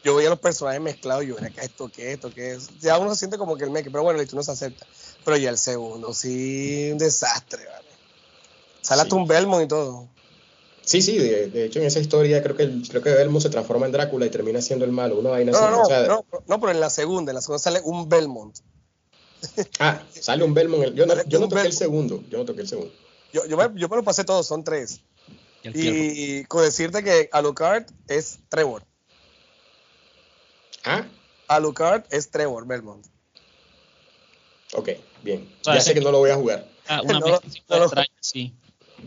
[0.03, 2.69] Yo veía los personajes mezclados y yo, acá, esto qué, esto qué es.
[2.79, 4.85] Ya uno se siente como que el meque, pero bueno, listo, uno se acepta.
[5.23, 7.87] Pero ya el segundo sí, un desastre, ¿vale?
[8.81, 9.05] Sale Sí.
[9.05, 10.07] hasta un Belmont y todo.
[10.85, 13.49] Sí, sí, de, de hecho en esa historia creo que, el- creo que Belmo se
[13.49, 15.65] transforma en Drácula y termina siendo el malo, una vaina No, así.
[15.67, 18.07] no, no, o sea, no, no, pero en la segunda, en la segunda sale un
[18.07, 18.55] Belmont.
[19.79, 20.95] Ah, sale un Belmo en el...
[20.95, 21.73] Yo no, yo no Un toqué el Belmont.
[21.73, 22.93] segundo, yo no toqué el segundo.
[23.33, 25.01] Yo, yo, me, yo me lo pasé todos, son tres.
[25.63, 26.39] Y.
[26.39, 28.83] Y con decirte que Alucard es Trevor.
[30.83, 31.05] Ah,
[31.47, 33.05] Alucard es Trevor Belmont.
[34.73, 34.89] ok,
[35.23, 35.49] bien.
[35.61, 36.67] O sea, ya sé que no lo voy a jugar.
[36.87, 37.83] Ah, una no, no, no.
[37.85, 38.53] extraña, sí.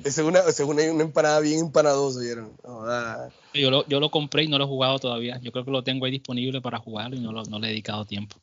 [0.05, 2.53] Es una, es una, una empanada bien empanadosa, ¿vieron?
[2.65, 3.29] No, ah.
[3.55, 5.39] Yo lo, yo lo compré y no lo he jugado todavía.
[5.43, 7.71] Yo creo que lo tengo ahí disponible para jugarlo y no, lo, no le he
[7.71, 8.37] dedicado tiempo.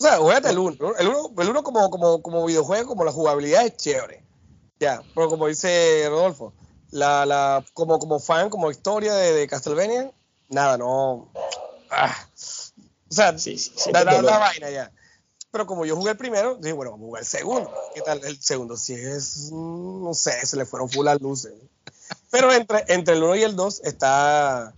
[0.00, 0.76] O sea, juégate el 1.
[0.98, 4.22] El 1 el uno como, como, como videojuego, como la jugabilidad es chévere.
[4.80, 6.52] Ya, pero como dice Rodolfo,
[6.90, 10.10] la, la, como, como fan, como historia de, de Castlevania,
[10.48, 11.30] nada, no.
[11.90, 12.16] Ah.
[12.34, 14.30] O sea, Sí, sí, sí, da, da- dolor.
[14.32, 14.90] da vaina ya.
[15.52, 17.74] Pero como yo jugué el primero, dije, bueno, vamos a jugar el segundo.
[17.94, 18.24] ¿Qué tal?
[18.24, 21.52] El segundo sí es, no sé, se le fueron full las luces.
[22.30, 24.72] Pero entre, entre el 1 y el 2 está,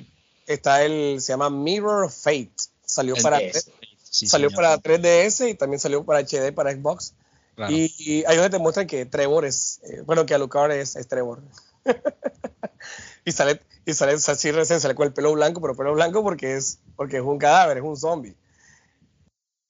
[0.49, 2.51] está el, se llama Mirror of Fate.
[2.85, 3.71] Salió El para, DS.
[4.03, 4.63] Sí, salió señor.
[4.63, 7.15] para 3DS y también salió para HD, para Xbox.
[7.55, 7.73] Claro.
[7.73, 11.07] Y, y ahí donde te muestran que Trevor es, eh, bueno, que Alucard es, es
[11.07, 11.41] Trevor.
[13.25, 16.57] y sale, y sale así recién, sale con el pelo blanco, pero pelo blanco porque
[16.57, 18.35] es, porque es un cadáver, es un zombie.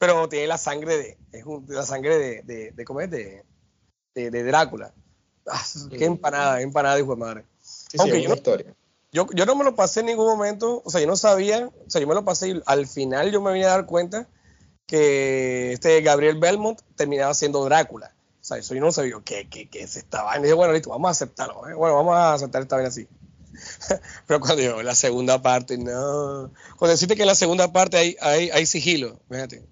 [0.07, 3.11] Pero tiene la sangre de, es un- la sangre de, de, de ¿cómo es?
[3.11, 3.45] De,
[4.15, 4.93] de, de Drácula.
[5.47, 7.45] Ah, qué empanada, qué empanada, hijo de madre.
[7.63, 8.75] Sí, Aunque yo una no- historia.
[9.13, 11.89] Yo, yo no me lo pasé en ningún momento, o sea, yo no sabía, o
[11.91, 14.27] sea, yo me lo pasé y al final yo me vine a dar cuenta
[14.87, 18.13] que este Gabriel Belmont terminaba siendo Drácula.
[18.41, 20.41] O sea, eso yo no sabía qué, qué, qué es esta vaina.
[20.41, 21.67] Y dije, bueno, listo, vamos a aceptarlo.
[21.69, 21.75] ¿eh?
[21.75, 23.07] Bueno, vamos a aceptar esta vaina así.
[24.27, 26.51] Pero cuando yo, la segunda parte, no.
[26.77, 29.65] Cuando deciste que en la segunda parte hay, hay, hay sigilo, fíjate.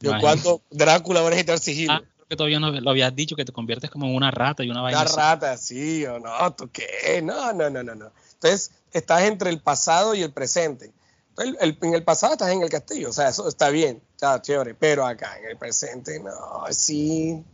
[0.00, 0.42] Yo, Imagínate.
[0.42, 1.92] ¿cuánto Drácula va a necesitar sigilo?
[1.92, 4.64] Ah, creo que todavía no lo habías dicho que te conviertes como en una rata
[4.64, 5.00] y una vaina.
[5.00, 5.16] Una así.
[5.16, 7.20] rata, sí o no, ¿tú qué?
[7.22, 8.10] No, no, no, no, no.
[8.34, 10.90] Entonces, estás entre el pasado y el presente.
[11.30, 14.40] Entonces, el- en el pasado estás en el castillo, o sea, eso está bien, está
[14.40, 17.44] chévere, pero acá en el presente, no, sí.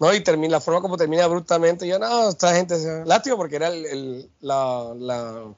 [0.00, 3.68] No, y termina, la forma como termina abruptamente, yo no, esta gente, lástima porque era
[3.68, 5.54] el, el- la, la,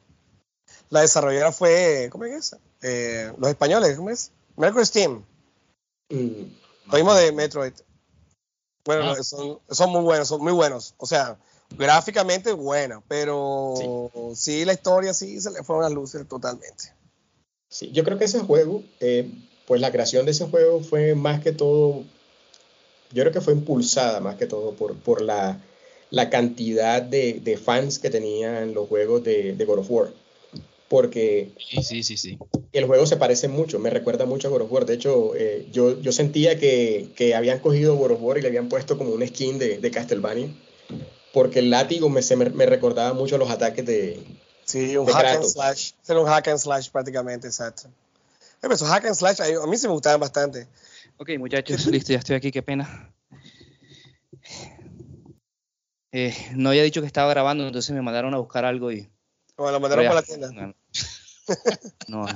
[0.91, 2.55] la desarrolladora fue, ¿cómo es?
[2.83, 4.33] Eh, los españoles, ¿cómo es?
[4.57, 5.25] Mercury Steam.
[6.09, 6.43] Mm,
[6.91, 7.73] Lo mismo de Metroid.
[8.85, 9.23] Bueno, Ah.
[9.23, 10.95] son, son muy buenos, son muy buenos.
[10.99, 11.37] O sea,
[11.71, 13.75] gráficamente buena, pero
[14.37, 14.65] sí.
[14.65, 16.95] la historia sí se le fueron las luces totalmente.
[17.69, 19.29] Sí, yo creo que ese juego, eh,
[19.67, 22.05] pues la creación de ese juego fue más que todo,
[23.13, 25.61] yo creo que fue impulsada más que todo por, por la,
[26.11, 30.09] la cantidad de, de fans que tenían los juegos de, de God of War.
[30.89, 32.39] Porque Sí, sí, sí, sí.
[32.73, 34.87] el juego se parece mucho, me recuerda mucho a God of War.
[34.87, 38.49] De hecho, eh, yo, yo sentía que, que habían cogido God of War y le
[38.49, 40.49] habían puesto como un skin de, de Castlevania.
[41.33, 44.23] Porque el látigo me, se me, me recordaba mucho a los ataques de,
[44.67, 45.93] Sí, un De hack and slash.
[46.09, 47.89] Era un hack and slash prácticamente, exacto.
[48.63, 50.67] esos hack and slash a mí sí me gustaban bastante.
[51.19, 53.15] Ok, muchachos, listo, ya estoy aquí, qué pena.
[56.11, 59.09] Eh, no había dicho que estaba grabando, entonces me mandaron a buscar algo y.
[59.57, 60.75] Bueno, lo mandaron para la tienda.
[62.09, 62.27] No,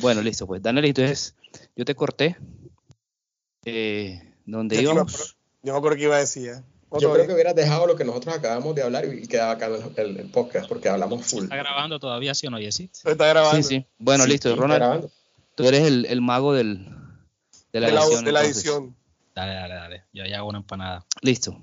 [0.00, 0.62] bueno, listo, pues.
[0.62, 1.34] Daniel, entonces,
[1.76, 2.36] yo te corté.
[3.64, 5.36] Eh, ¿Dónde íbamos?
[5.62, 6.50] yo me acuerdo que iba a decir.
[6.50, 6.62] ¿eh?
[7.00, 10.18] Yo creo que hubieras dejado lo que nosotros acabamos de hablar y quedaba acá el,
[10.18, 11.44] el, podcast porque hablamos full.
[11.44, 12.90] ¿Está grabando todavía, sí o no, Jessy?
[13.04, 13.56] Está grabando.
[13.56, 13.86] Sí, sí.
[13.98, 15.10] Bueno, listo, Ronald.
[15.56, 16.86] Tú eres el, el mago del,
[17.72, 18.24] de la, edición.
[18.24, 18.96] De la edición.
[19.34, 20.04] Dale, dale, dale.
[20.12, 21.04] Yo ya hago una empanada.
[21.22, 21.60] Listo.